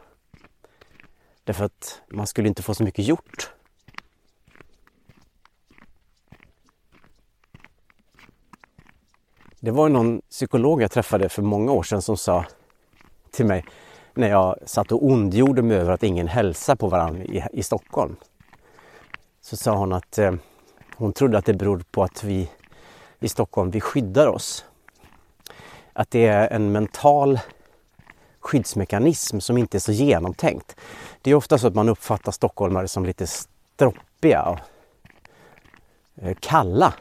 [1.44, 3.52] Därför att man skulle inte få så mycket gjort
[9.64, 12.46] Det var någon psykolog jag träffade för många år sedan som sa
[13.32, 13.66] till mig
[14.14, 18.16] när jag satt och ondgjorde mig över att ingen hälsar på varandra i, i Stockholm.
[19.42, 20.34] Så sa hon att eh,
[20.96, 22.50] hon trodde att det beror på att vi
[23.20, 24.66] i Stockholm, vi skyddar oss.
[25.94, 27.40] Att det är en mental
[28.40, 30.76] skyddsmekanism som inte är så genomtänkt.
[31.22, 34.60] Det är ofta så att man uppfattar stockholmare som lite stroppiga och
[36.16, 36.94] eh, kalla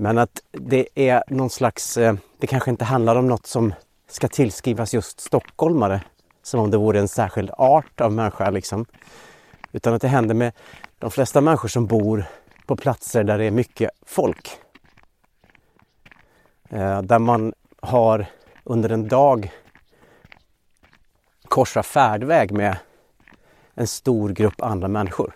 [0.00, 3.74] men att det är någon slags, eh, det kanske inte handlar om något som
[4.08, 6.02] ska tillskrivas just stockholmare.
[6.42, 8.86] Som om det vore en särskild art av människa liksom.
[9.72, 10.52] Utan att det händer med
[10.98, 12.24] de flesta människor som bor
[12.66, 14.50] på platser där det är mycket folk.
[16.68, 18.26] Eh, där man har
[18.64, 19.52] under en dag
[21.48, 22.76] korsat färdväg med
[23.74, 25.32] en stor grupp andra människor.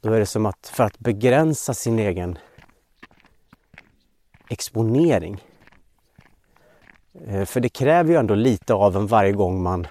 [0.00, 2.38] Då är det som att för att begränsa sin egen
[4.48, 5.44] exponering.
[7.26, 9.86] Eh, för det kräver ju ändå lite av en varje gång man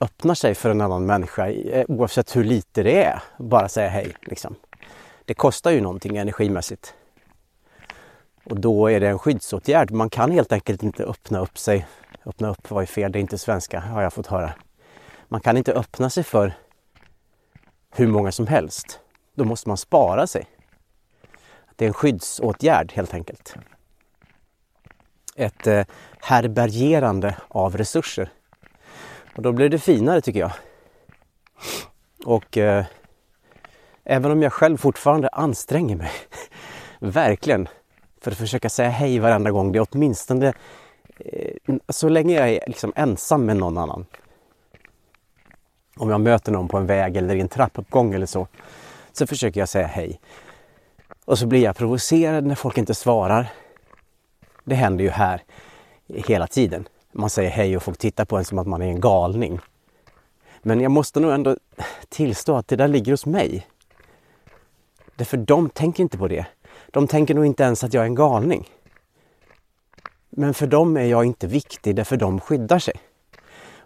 [0.00, 3.22] öppnar sig för en annan människa eh, oavsett hur lite det är.
[3.38, 4.54] Bara säga hej liksom.
[5.24, 6.94] Det kostar ju någonting energimässigt.
[8.44, 9.90] Och då är det en skyddsåtgärd.
[9.90, 11.86] Man kan helt enkelt inte öppna upp sig.
[12.26, 14.52] Öppna upp var ju fel, det är inte svenska har jag fått höra.
[15.28, 16.52] Man kan inte öppna sig för
[17.90, 19.00] hur många som helst.
[19.34, 20.46] då måste man spara sig.
[21.78, 23.54] Det är en skyddsåtgärd helt enkelt.
[25.36, 25.84] Ett eh,
[26.20, 28.30] härbärgerande av resurser.
[29.36, 30.52] Och då blir det finare tycker jag.
[32.24, 32.84] Och eh,
[34.04, 36.10] även om jag själv fortfarande anstränger mig,
[36.98, 37.68] verkligen,
[38.20, 40.52] för att försöka säga hej varenda gång, det är åtminstone
[41.18, 44.06] eh, så länge jag är liksom ensam med någon annan.
[45.96, 48.46] Om jag möter någon på en väg eller i en trappuppgång eller så,
[49.12, 50.20] så försöker jag säga hej.
[51.28, 53.52] Och så blir jag provocerad när folk inte svarar.
[54.64, 55.42] Det händer ju här
[56.06, 56.88] hela tiden.
[57.12, 59.60] Man säger hej och folk tittar på en som att man är en galning.
[60.62, 61.56] Men jag måste nog ändå
[62.08, 63.66] tillstå att det där ligger hos mig.
[65.16, 66.46] Därför de tänker inte på det.
[66.86, 68.68] De tänker nog inte ens att jag är en galning.
[70.30, 72.94] Men för dem är jag inte viktig därför de skyddar sig.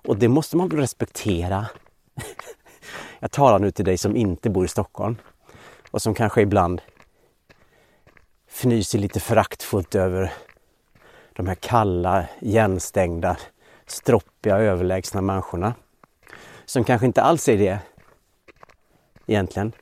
[0.08, 1.66] Och det måste man respektera.
[3.20, 5.16] Jag talar nu till dig som inte bor i Stockholm
[5.90, 6.80] och som kanske ibland
[8.52, 10.32] fnyser lite föraktfullt över
[11.32, 13.36] de här kalla, igenstängda,
[13.86, 15.74] stroppiga, överlägsna människorna.
[16.64, 17.78] Som kanske inte alls är det
[19.26, 19.72] egentligen.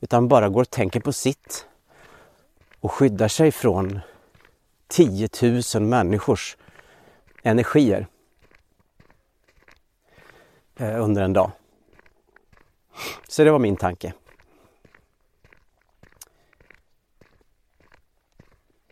[0.00, 1.66] Utan bara går och tänker på sitt
[2.80, 4.00] och skyddar sig från
[4.88, 5.28] 10
[5.74, 6.56] 000 människors
[7.42, 8.06] energier
[10.76, 11.50] eh, under en dag.
[13.28, 14.12] Så det var min tanke.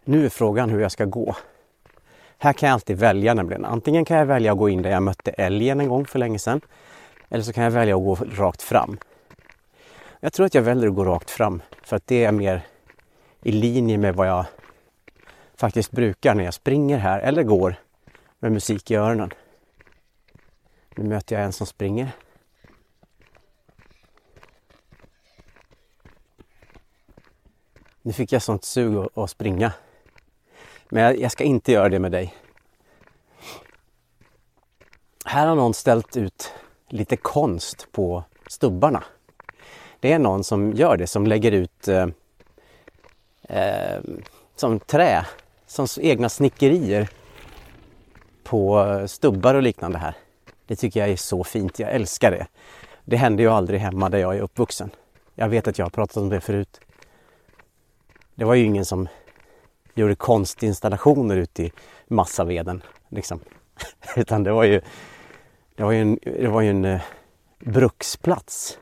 [0.09, 1.37] Nu är frågan hur jag ska gå.
[2.39, 3.65] Här kan jag alltid välja nämligen.
[3.65, 6.39] Antingen kan jag välja att gå in där jag mötte älgen en gång för länge
[6.39, 6.61] sedan.
[7.29, 8.99] Eller så kan jag välja att gå rakt fram.
[10.21, 12.67] Jag tror att jag väljer att gå rakt fram för att det är mer
[13.43, 14.45] i linje med vad jag
[15.55, 17.75] faktiskt brukar när jag springer här eller går
[18.39, 19.31] med musik i öronen.
[20.97, 22.11] Nu möter jag en som springer.
[28.03, 29.73] Nu fick jag sånt sug att springa.
[30.89, 32.35] Men jag ska inte göra det med dig.
[35.25, 36.53] Här har någon ställt ut
[36.89, 39.05] lite konst på stubbarna.
[40.01, 42.07] Det är någon som gör det, som lägger ut eh,
[43.43, 44.01] eh,
[44.57, 45.27] som trä,
[45.67, 47.09] som egna snickerier
[48.45, 50.15] på eh, stubbar och liknande här.
[50.67, 52.47] Det tycker jag är så fint, jag älskar det.
[53.05, 54.91] Det händer ju aldrig hemma där jag är uppvuxen.
[55.35, 56.81] Jag vet att jag har pratat om det förut.
[58.35, 59.09] Det var ju ingen som
[59.99, 61.73] gjorde konstinstallationer ute i
[62.09, 62.83] massaveden.
[63.09, 63.41] Liksom.
[64.17, 64.81] Utan det var ju,
[65.77, 67.01] det var ju en, det var ju en eh,
[67.59, 68.79] bruksplats.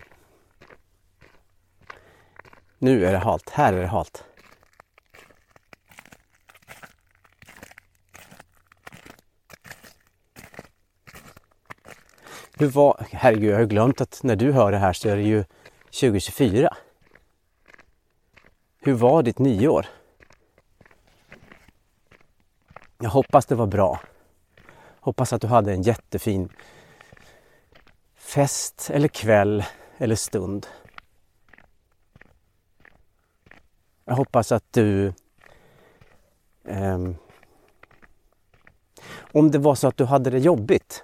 [2.79, 4.25] Nu är det halt, här är det halt.
[12.59, 15.23] Hur var, herregud, jag har glömt att när du hör det här så är det
[15.23, 15.45] ju
[15.85, 16.77] 2024.
[18.81, 19.87] Hur var ditt nyår?
[22.99, 24.01] Jag hoppas det var bra.
[25.01, 26.49] Hoppas att du hade en jättefin
[28.15, 29.65] fest eller kväll
[29.99, 30.67] eller stund.
[34.05, 35.13] Jag hoppas att du
[36.69, 37.17] Um,
[39.33, 41.03] om det var så att du hade det jobbigt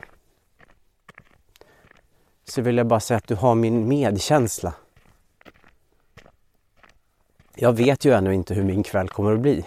[2.45, 4.75] så vill jag bara säga att du har min medkänsla.
[7.55, 9.67] Jag vet ju ännu inte hur min kväll kommer att bli.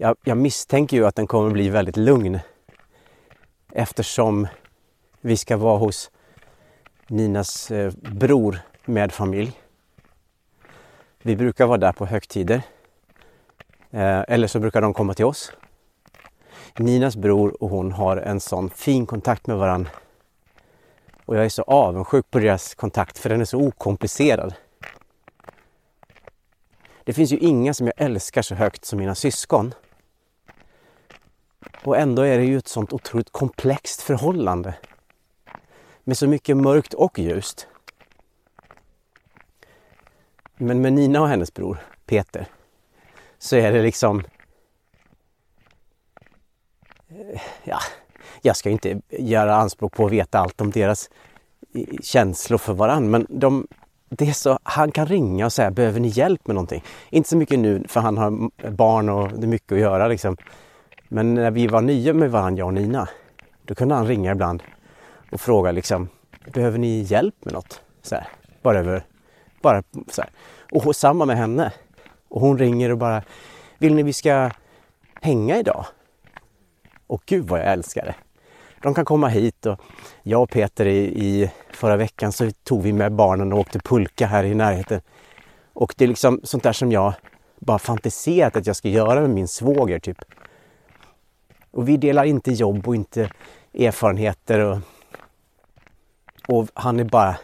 [0.00, 2.38] Jag, jag misstänker ju att den kommer bli väldigt lugn
[3.72, 4.46] eftersom
[5.20, 6.10] vi ska vara hos
[7.06, 9.52] Ninas eh, bror med familj.
[11.22, 12.62] Vi brukar vara där på högtider.
[13.90, 15.52] Eh, eller så brukar de komma till oss.
[16.76, 19.90] Ninas bror och hon har en sån fin kontakt med varandra.
[21.24, 24.54] Och jag är så avundsjuk på deras kontakt för den är så okomplicerad.
[27.04, 29.74] Det finns ju inga som jag älskar så högt som mina syskon.
[31.84, 34.74] Och ändå är det ju ett sånt otroligt komplext förhållande.
[36.04, 37.66] Med så mycket mörkt och ljust.
[40.56, 42.46] Men med Nina och hennes bror Peter
[43.38, 44.24] så är det liksom...
[47.08, 47.78] Eh, ja,
[48.42, 51.10] jag ska inte göra anspråk på att veta allt om deras
[51.74, 53.66] eh, känslor för varandra men de,
[54.08, 56.84] det är så, han kan ringa och säga behöver ni hjälp med någonting?
[57.10, 60.36] Inte så mycket nu för han har barn och det är mycket att göra liksom.
[61.08, 63.08] Men när vi var nya med varandra, jag och Nina,
[63.64, 64.62] då kunde han ringa ibland
[65.32, 66.08] och fråga liksom,
[66.52, 67.80] behöver ni hjälp med något?
[68.02, 68.28] Så här,
[68.62, 69.02] bara över,
[69.62, 70.30] bara så här.
[70.72, 71.72] Och samma med henne.
[72.28, 73.22] Och hon ringer och bara,
[73.78, 74.50] vill ni vi ska
[75.22, 75.86] hänga idag?
[77.06, 78.14] Och gud vad jag älskar det!
[78.82, 79.80] de kan komma hit och
[80.22, 84.26] jag och Peter i, i förra veckan så tog vi med barnen och åkte pulka
[84.26, 85.00] här i närheten.
[85.72, 87.12] Och det är liksom sånt där som jag
[87.58, 90.24] bara fantiserat att jag ska göra med min svåger typ.
[91.70, 93.30] Och vi delar inte jobb och inte
[93.74, 94.78] erfarenheter och,
[96.48, 97.36] och han är bara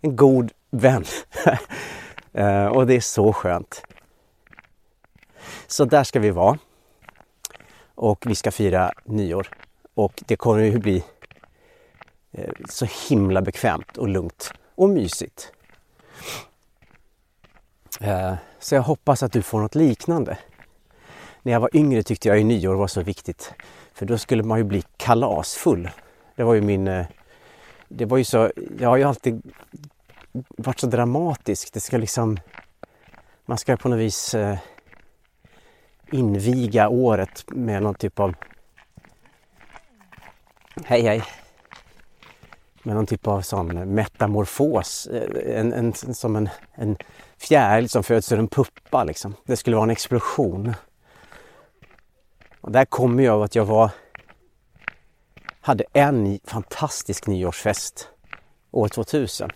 [0.00, 1.04] en god vän.
[2.32, 3.82] Eh, och det är så skönt.
[5.66, 6.58] Så där ska vi vara.
[7.94, 9.48] Och vi ska fira nyår.
[9.94, 11.04] Och det kommer ju bli
[12.32, 15.52] eh, så himla bekvämt och lugnt och mysigt.
[18.00, 20.38] Eh, så jag hoppas att du får något liknande.
[21.42, 23.52] När jag var yngre tyckte jag ju nyår var så viktigt.
[23.92, 25.90] För då skulle man ju bli kalasfull.
[26.36, 26.88] Det var ju min...
[26.88, 27.06] Eh,
[27.88, 28.52] det var ju så...
[28.78, 29.52] Jag har ju alltid
[30.32, 31.72] varit så dramatisk.
[31.72, 32.38] Det ska liksom...
[33.46, 34.58] Man ska på något vis eh,
[36.12, 38.34] inviga året med någon typ av...
[40.84, 41.22] Hej hej!
[42.82, 45.06] Med någon typ av sån metamorfos.
[45.06, 46.96] Eh, en, en, som en, en
[47.38, 49.34] fjäril som föds ur en puppa liksom.
[49.44, 50.74] Det skulle vara en explosion.
[52.60, 53.90] Och där kommer jag av att jag var
[55.60, 58.08] hade en fantastisk nyårsfest
[58.70, 59.50] år 2000.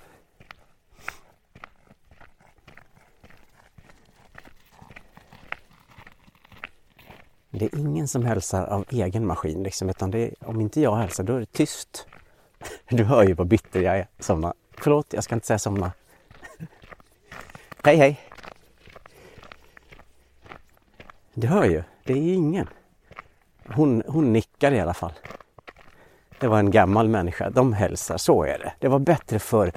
[7.50, 10.96] Det är ingen som hälsar av egen maskin liksom, utan det är, om inte jag
[10.96, 12.06] hälsar då är det tyst.
[12.88, 14.08] Du hör ju vad bitter jag är.
[14.18, 14.54] Somna.
[14.70, 15.92] Förlåt, jag ska inte säga somna.
[17.84, 18.20] Hej hej!
[21.34, 22.68] Du hör ju, det är ingen.
[23.68, 25.12] Hon, hon nickar i alla fall.
[26.40, 28.72] Det var en gammal människa, de hälsar, så är det.
[28.78, 29.72] Det var bättre förr.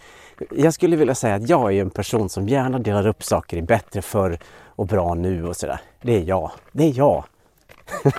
[0.51, 3.61] Jag skulle vilja säga att jag är en person som gärna delar upp saker i
[3.61, 5.79] bättre förr och bra nu och sådär.
[6.01, 6.51] Det är jag.
[6.71, 7.25] Det är jag.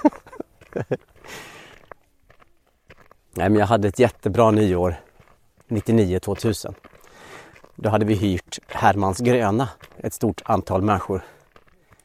[3.35, 4.95] Nej, men jag hade ett jättebra nyår
[5.69, 6.75] 99-2000.
[7.75, 11.23] Då hade vi hyrt Hermans gröna, ett stort antal människor.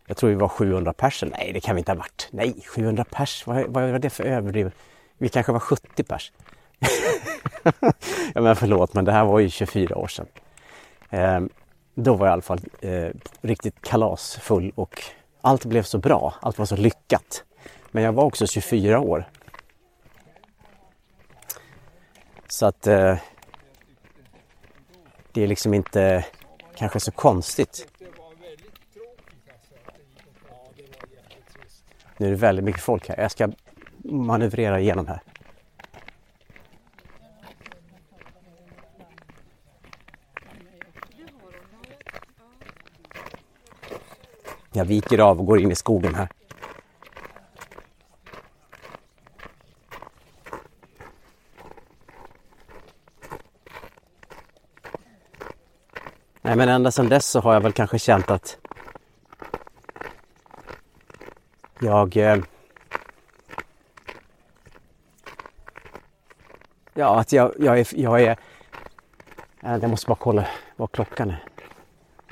[0.07, 1.23] Jag tror vi var 700 pers.
[1.37, 2.27] Nej, det kan vi inte ha varit.
[2.31, 4.73] Nej, 700 pers, vad, vad var det för överdrivet?
[5.17, 6.31] Vi kanske var 70 pers.
[8.33, 10.27] ja, men förlåt, men det här var ju 24 år sedan.
[11.09, 11.41] Eh,
[11.95, 13.09] då var jag i alla fall eh,
[13.41, 15.01] riktigt kalasfull och
[15.41, 16.33] allt blev så bra.
[16.41, 17.43] Allt var så lyckat.
[17.91, 19.25] Men jag var också 24 år.
[22.47, 23.17] Så att eh,
[25.31, 26.25] det är liksom inte
[26.75, 27.87] kanske så konstigt.
[32.18, 33.20] Nu är det väldigt mycket folk här.
[33.20, 33.51] Jag ska
[34.03, 35.22] manövrera igenom här.
[44.72, 46.28] Jag viker av och går in i skogen här.
[56.41, 58.57] Nej men ända sedan dess så har jag väl kanske känt att
[61.84, 62.38] jag eh,
[66.93, 67.88] Ja, att jag, jag är...
[67.95, 68.38] Jag, är,
[69.63, 71.43] äh, jag måste bara kolla vad klockan är.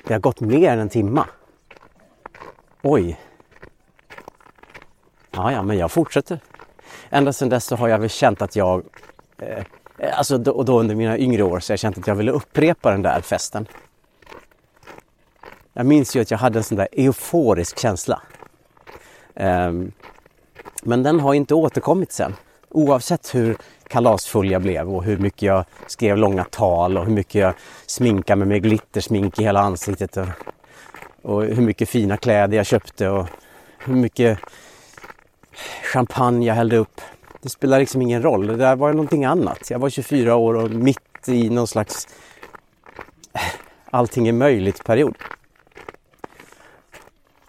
[0.03, 1.27] Det har gått mer än en timma.
[2.81, 3.19] Oj.
[5.31, 6.39] Ja, ja, men jag fortsätter.
[7.09, 8.83] Ända sedan dess så har jag väl känt att jag...
[9.37, 9.63] Eh,
[9.97, 12.15] eh alltså då, och då under mina yngre år så har jag känt att jag
[12.15, 13.67] ville upprepa den där festen.
[15.73, 18.21] Jag minns ju att jag hade en sån där euforisk känsla.
[19.41, 19.91] Ehm,
[20.83, 22.35] men den har inte återkommit sen.
[22.69, 27.41] Oavsett hur kalasfull jag blev och hur mycket jag skrev långa tal och hur mycket
[27.41, 27.53] jag
[27.85, 30.17] sminkade mig med glittersmink i hela ansiktet.
[30.17, 30.27] Och,
[31.21, 33.27] och hur mycket fina kläder jag köpte och
[33.79, 34.39] hur mycket
[35.93, 37.01] champagne jag hällde upp.
[37.41, 38.47] Det spelar liksom ingen roll.
[38.47, 39.69] Det där var någonting annat.
[39.69, 42.07] Jag var 24 år och mitt i någon slags
[43.33, 43.41] eh,
[43.89, 45.15] allting är möjligt-period.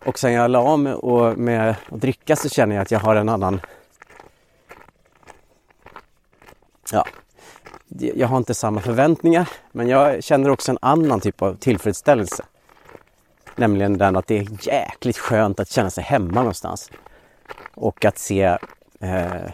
[0.05, 2.99] Och sen jag la av med, och med att dricka så känner jag att jag
[2.99, 3.61] har en annan...
[6.93, 7.07] Ja,
[7.89, 12.45] jag har inte samma förväntningar men jag känner också en annan typ av tillfredsställelse.
[13.57, 16.91] Nämligen den att det är jäkligt skönt att känna sig hemma någonstans.
[17.75, 18.43] Och att se
[19.01, 19.51] eh,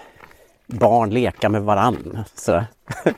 [0.66, 2.24] barn leka med varann.
[2.34, 2.66] Sådär.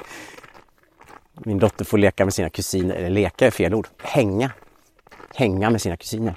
[1.35, 4.51] Min dotter får leka med sina kusiner, eller leka är fel ord, hänga.
[5.35, 6.35] Hänga med sina kusiner.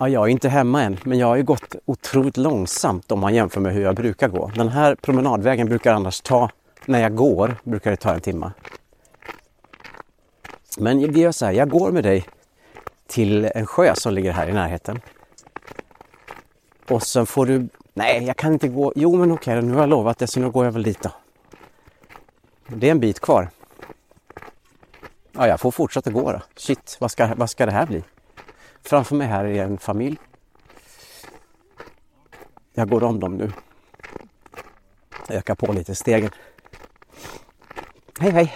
[0.00, 3.34] Ja, jag är inte hemma än, men jag har ju gått otroligt långsamt om man
[3.34, 4.50] jämför med hur jag brukar gå.
[4.54, 6.50] Den här promenadvägen brukar annars ta,
[6.86, 8.52] när jag går, brukar det ta en timme.
[10.78, 12.24] Men vi gör så här, jag går med dig
[13.06, 15.00] till en sjö som ligger här i närheten.
[16.88, 17.68] Och sen får du...
[17.94, 18.92] Nej, jag kan inte gå.
[18.96, 21.10] Jo, men okej, nu har jag lovat det så nu går jag väl dit då.
[22.66, 23.50] Det är en bit kvar.
[25.32, 26.40] Ja, jag får fortsätta gå då.
[26.56, 28.02] Shit, vad ska, vad ska det här bli?
[28.88, 30.18] Framför mig här är en familj.
[32.72, 33.52] Jag går om dem nu.
[35.28, 36.30] Ökar på lite stegen.
[38.20, 38.54] Hej, hej!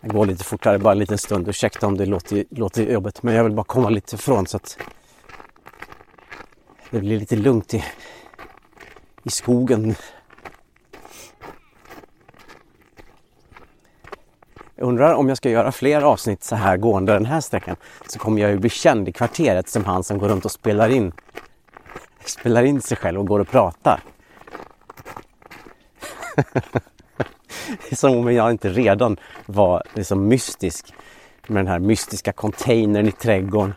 [0.00, 1.48] Jag går lite fortare, bara en liten stund.
[1.48, 4.78] Ursäkta om det låter, låter jobbigt, men jag vill bara komma lite ifrån så att
[6.90, 7.84] det blir lite lugnt i,
[9.22, 9.94] i skogen.
[14.76, 17.76] Jag undrar om jag ska göra fler avsnitt så här gående den här sträckan
[18.08, 20.88] så kommer jag ju bli känd i kvarteret som han som går runt och spelar
[20.88, 21.12] in
[22.24, 24.00] spelar in sig själv och går och pratar.
[27.92, 29.16] Som om jag inte redan
[29.46, 30.94] var liksom mystisk
[31.46, 33.74] med den här mystiska containern i trädgården.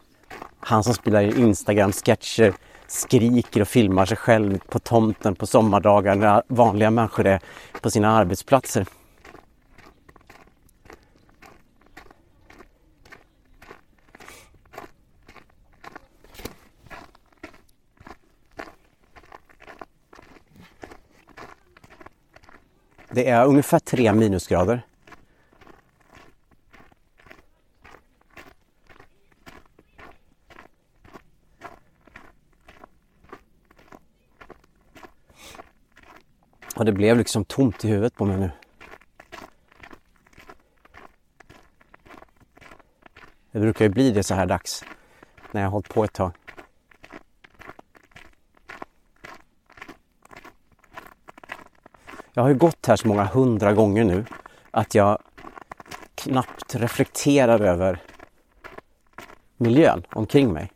[0.60, 2.54] Han som spelar in Instagram-sketcher
[2.88, 7.39] skriker och filmar sig själv på tomten på sommardagar när vanliga människor är
[7.82, 8.86] på sina arbetsplatser.
[23.18, 24.82] Det är ungefär tre minusgrader.
[36.76, 38.51] Och det blev liksom tomt i huvudet på mig nu.
[43.51, 44.84] Det brukar ju bli det så här dags
[45.51, 46.47] när jag har hållit på ett tag.
[52.38, 54.26] Jag har ju gått här så många hundra gånger nu
[54.72, 55.18] att jag
[56.16, 58.02] knappt reflekterar över
[59.58, 60.72] miljön omkring mig.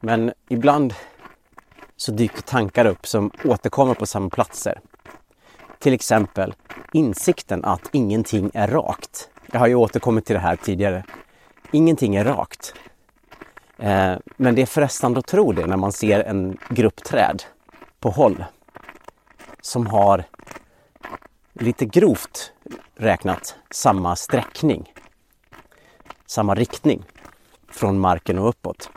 [0.00, 0.94] Men ibland
[1.96, 4.80] så dyker tankar upp som återkommer på samma platser.
[5.78, 6.54] Till exempel
[6.92, 9.30] insikten att ingenting är rakt.
[9.52, 11.04] Jag har ju återkommit till det här tidigare.
[11.72, 12.74] Ingenting är rakt.
[13.80, 17.42] Eh, men det är frestande att tro det när man ser en grupp träd
[18.00, 18.44] på håll
[19.60, 20.24] som har
[21.52, 22.52] lite grovt
[22.94, 24.92] räknat samma sträckning,
[26.26, 27.02] samma riktning
[27.70, 28.90] från marken och uppåt.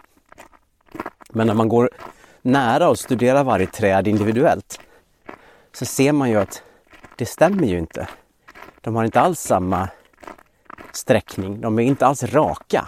[1.29, 1.89] Men när man går
[2.41, 4.79] nära och studerar varje träd individuellt
[5.71, 6.63] så ser man ju att
[7.17, 8.07] det stämmer ju inte.
[8.81, 9.89] De har inte alls samma
[10.91, 12.87] sträckning, de är inte alls raka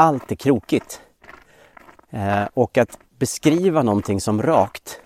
[0.00, 1.00] allt är krokigt.
[2.10, 5.00] Eh, och att beskriva någonting som rakt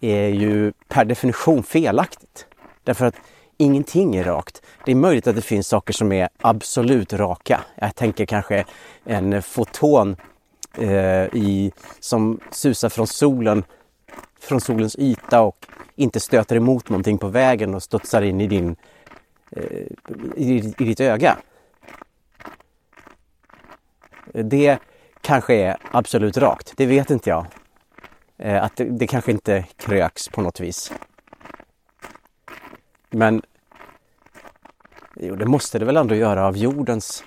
[0.00, 2.46] är ju per definition felaktigt.
[2.84, 3.14] Därför att
[3.56, 4.62] ingenting är rakt.
[4.84, 7.60] Det är möjligt att det finns saker som är absolut raka.
[7.74, 8.64] Jag tänker kanske
[9.04, 10.16] en foton
[10.78, 13.64] eh, i, som susar från solen,
[14.40, 18.76] från solens yta och inte stöter emot någonting på vägen och studsar in i, din,
[19.50, 19.86] eh,
[20.36, 21.38] i, i ditt öga.
[24.42, 24.78] Det
[25.20, 27.46] kanske är absolut rakt, det vet inte jag.
[28.38, 30.92] Eh, att det, det kanske inte kröks på något vis.
[33.10, 33.42] Men
[35.16, 37.24] jo, det måste det väl ändå göra av jordens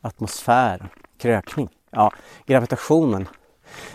[0.00, 0.88] atmosfär,
[1.18, 1.68] krökning.
[1.90, 2.12] Ja,
[2.46, 3.28] gravitationen.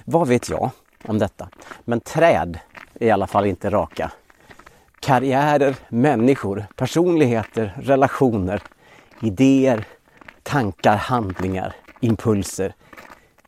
[0.06, 0.70] Vad vet jag
[1.06, 1.50] om detta?
[1.86, 2.60] Men träd
[3.00, 4.12] är i alla fall inte raka.
[5.00, 8.62] Karriärer, människor, personligheter, relationer,
[9.22, 9.86] idéer,
[10.44, 12.74] tankar, handlingar, impulser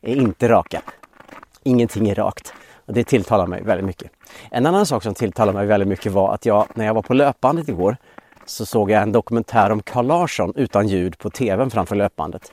[0.02, 0.82] är inte raka.
[1.62, 2.52] Ingenting är rakt.
[2.86, 4.10] Och det tilltalar mig väldigt mycket.
[4.50, 7.14] En annan sak som tilltalar mig väldigt mycket var att jag, när jag var på
[7.14, 7.96] löpbandet igår,
[8.44, 12.52] så såg jag en dokumentär om Carl Larsson utan ljud på tvn framför löpbandet.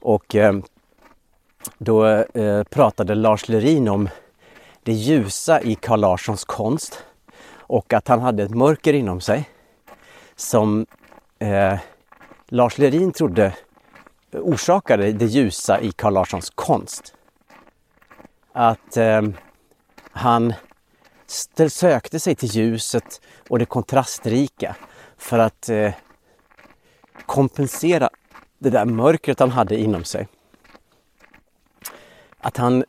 [0.00, 0.54] Och eh,
[1.78, 4.08] då eh, pratade Lars Lerin om
[4.82, 7.04] det ljusa i Carl Larssons konst
[7.54, 9.48] och att han hade ett mörker inom sig
[10.36, 10.86] som
[11.38, 11.78] eh,
[12.52, 13.54] Lars Lerin trodde
[14.32, 17.14] orsakade det ljusa i Carl Larssons konst.
[18.52, 19.22] Att eh,
[20.10, 20.54] han
[21.68, 24.76] sökte sig till ljuset och det kontrastrika
[25.16, 25.92] för att eh,
[27.26, 28.10] kompensera
[28.58, 30.28] det där mörkret han hade inom sig.
[32.38, 32.84] Att han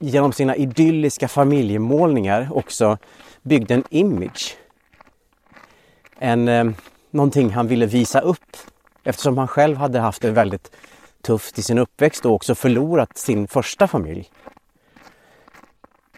[0.00, 2.98] genom sina idylliska familjemålningar också
[3.42, 4.56] byggde en image.
[6.18, 6.70] En, eh,
[7.10, 8.56] någonting han ville visa upp
[9.04, 10.76] Eftersom han själv hade haft det väldigt
[11.22, 14.30] tufft i sin uppväxt och också förlorat sin första familj.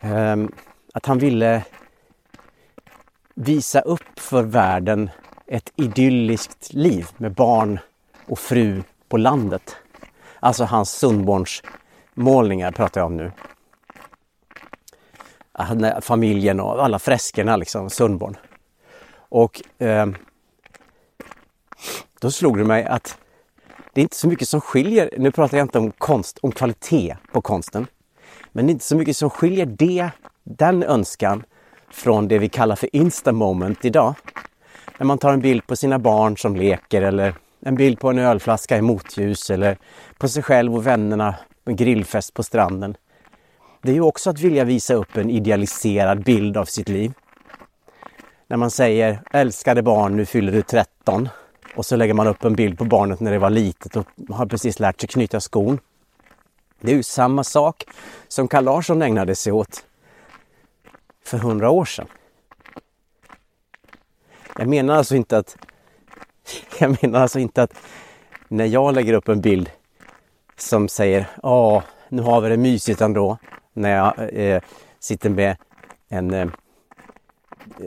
[0.00, 0.52] Ehm,
[0.94, 1.64] att han ville
[3.34, 5.10] visa upp för världen
[5.46, 7.78] ett idylliskt liv med barn
[8.26, 9.76] och fru på landet.
[10.40, 13.32] Alltså hans Sundborns-målningar pratar jag om nu.
[16.00, 18.36] Familjen och alla freskerna liksom, Sundborn.
[19.16, 20.06] Och eh,
[22.24, 23.18] då slog det mig att
[23.92, 27.16] det är inte så mycket som skiljer, nu pratar jag inte om konst, om kvalitet
[27.32, 27.86] på konsten.
[28.52, 30.10] Men det är inte så mycket som skiljer det,
[30.44, 31.44] den önskan
[31.90, 34.14] från det vi kallar för insta moment idag.
[34.98, 38.18] När man tar en bild på sina barn som leker eller en bild på en
[38.18, 39.78] ölflaska i motljus eller
[40.18, 41.34] på sig själv och vännerna
[41.64, 42.96] på en grillfest på stranden.
[43.82, 47.12] Det är ju också att vilja visa upp en idealiserad bild av sitt liv.
[48.48, 51.28] När man säger älskade barn, nu fyller du 13
[51.74, 54.46] och så lägger man upp en bild på barnet när det var litet och har
[54.46, 55.78] precis lärt sig knyta skon.
[56.80, 57.84] Det är ju samma sak
[58.28, 59.84] som Carl Larsson ägnade sig åt
[61.24, 62.06] för hundra år sedan.
[64.58, 65.56] Jag menar alltså inte att
[66.78, 67.74] jag menar alltså inte att
[68.48, 69.70] när jag lägger upp en bild
[70.56, 73.38] som säger ja, nu har vi det mysigt ändå
[73.72, 74.62] när jag eh,
[75.00, 75.56] sitter med
[76.08, 76.48] en eh,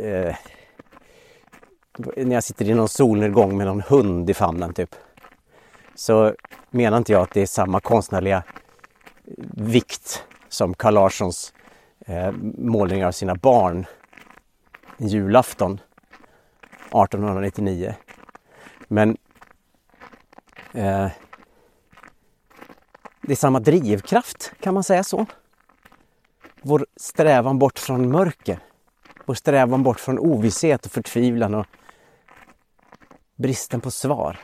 [0.03, 0.35] eh,
[1.97, 4.95] när jag sitter i någon solnedgång med någon hund i famnen typ.
[5.95, 6.35] Så
[6.69, 8.43] menar inte jag att det är samma konstnärliga
[9.53, 11.53] vikt som Carl Larssons
[12.05, 13.85] eh, målningar av sina barn
[14.97, 17.95] julafton 1899.
[18.87, 19.17] Men
[20.73, 21.07] eh,
[23.21, 25.25] det är samma drivkraft, kan man säga så?
[26.61, 28.59] Vår strävan bort från mörker.
[29.25, 31.65] Vår strävan bort från ovisshet och förtvivlan och
[33.37, 34.39] bristen på svar.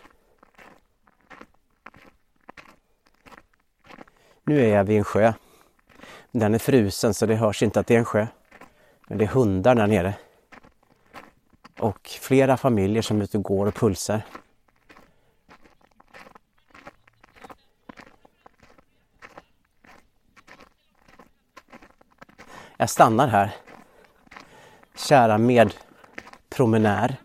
[4.43, 5.33] Nu är jag vid en sjö.
[6.31, 8.27] Den är frusen så det hörs inte att det är en sjö.
[9.07, 10.15] Men det är hundar där nere.
[11.79, 14.21] Och flera familjer som är ute och går och pulsar.
[22.77, 23.55] Jag stannar här.
[24.95, 27.17] Kära medpromenär.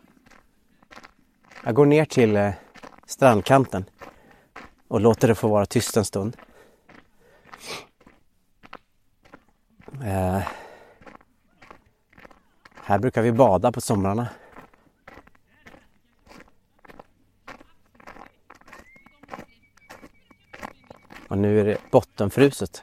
[1.69, 2.53] Jag går ner till eh,
[3.07, 3.85] strandkanten
[4.89, 6.36] och låter det få vara tyst en stund.
[10.05, 10.40] Eh,
[12.74, 14.28] här brukar vi bada på somrarna.
[21.28, 22.82] Och nu är det bottenfruset.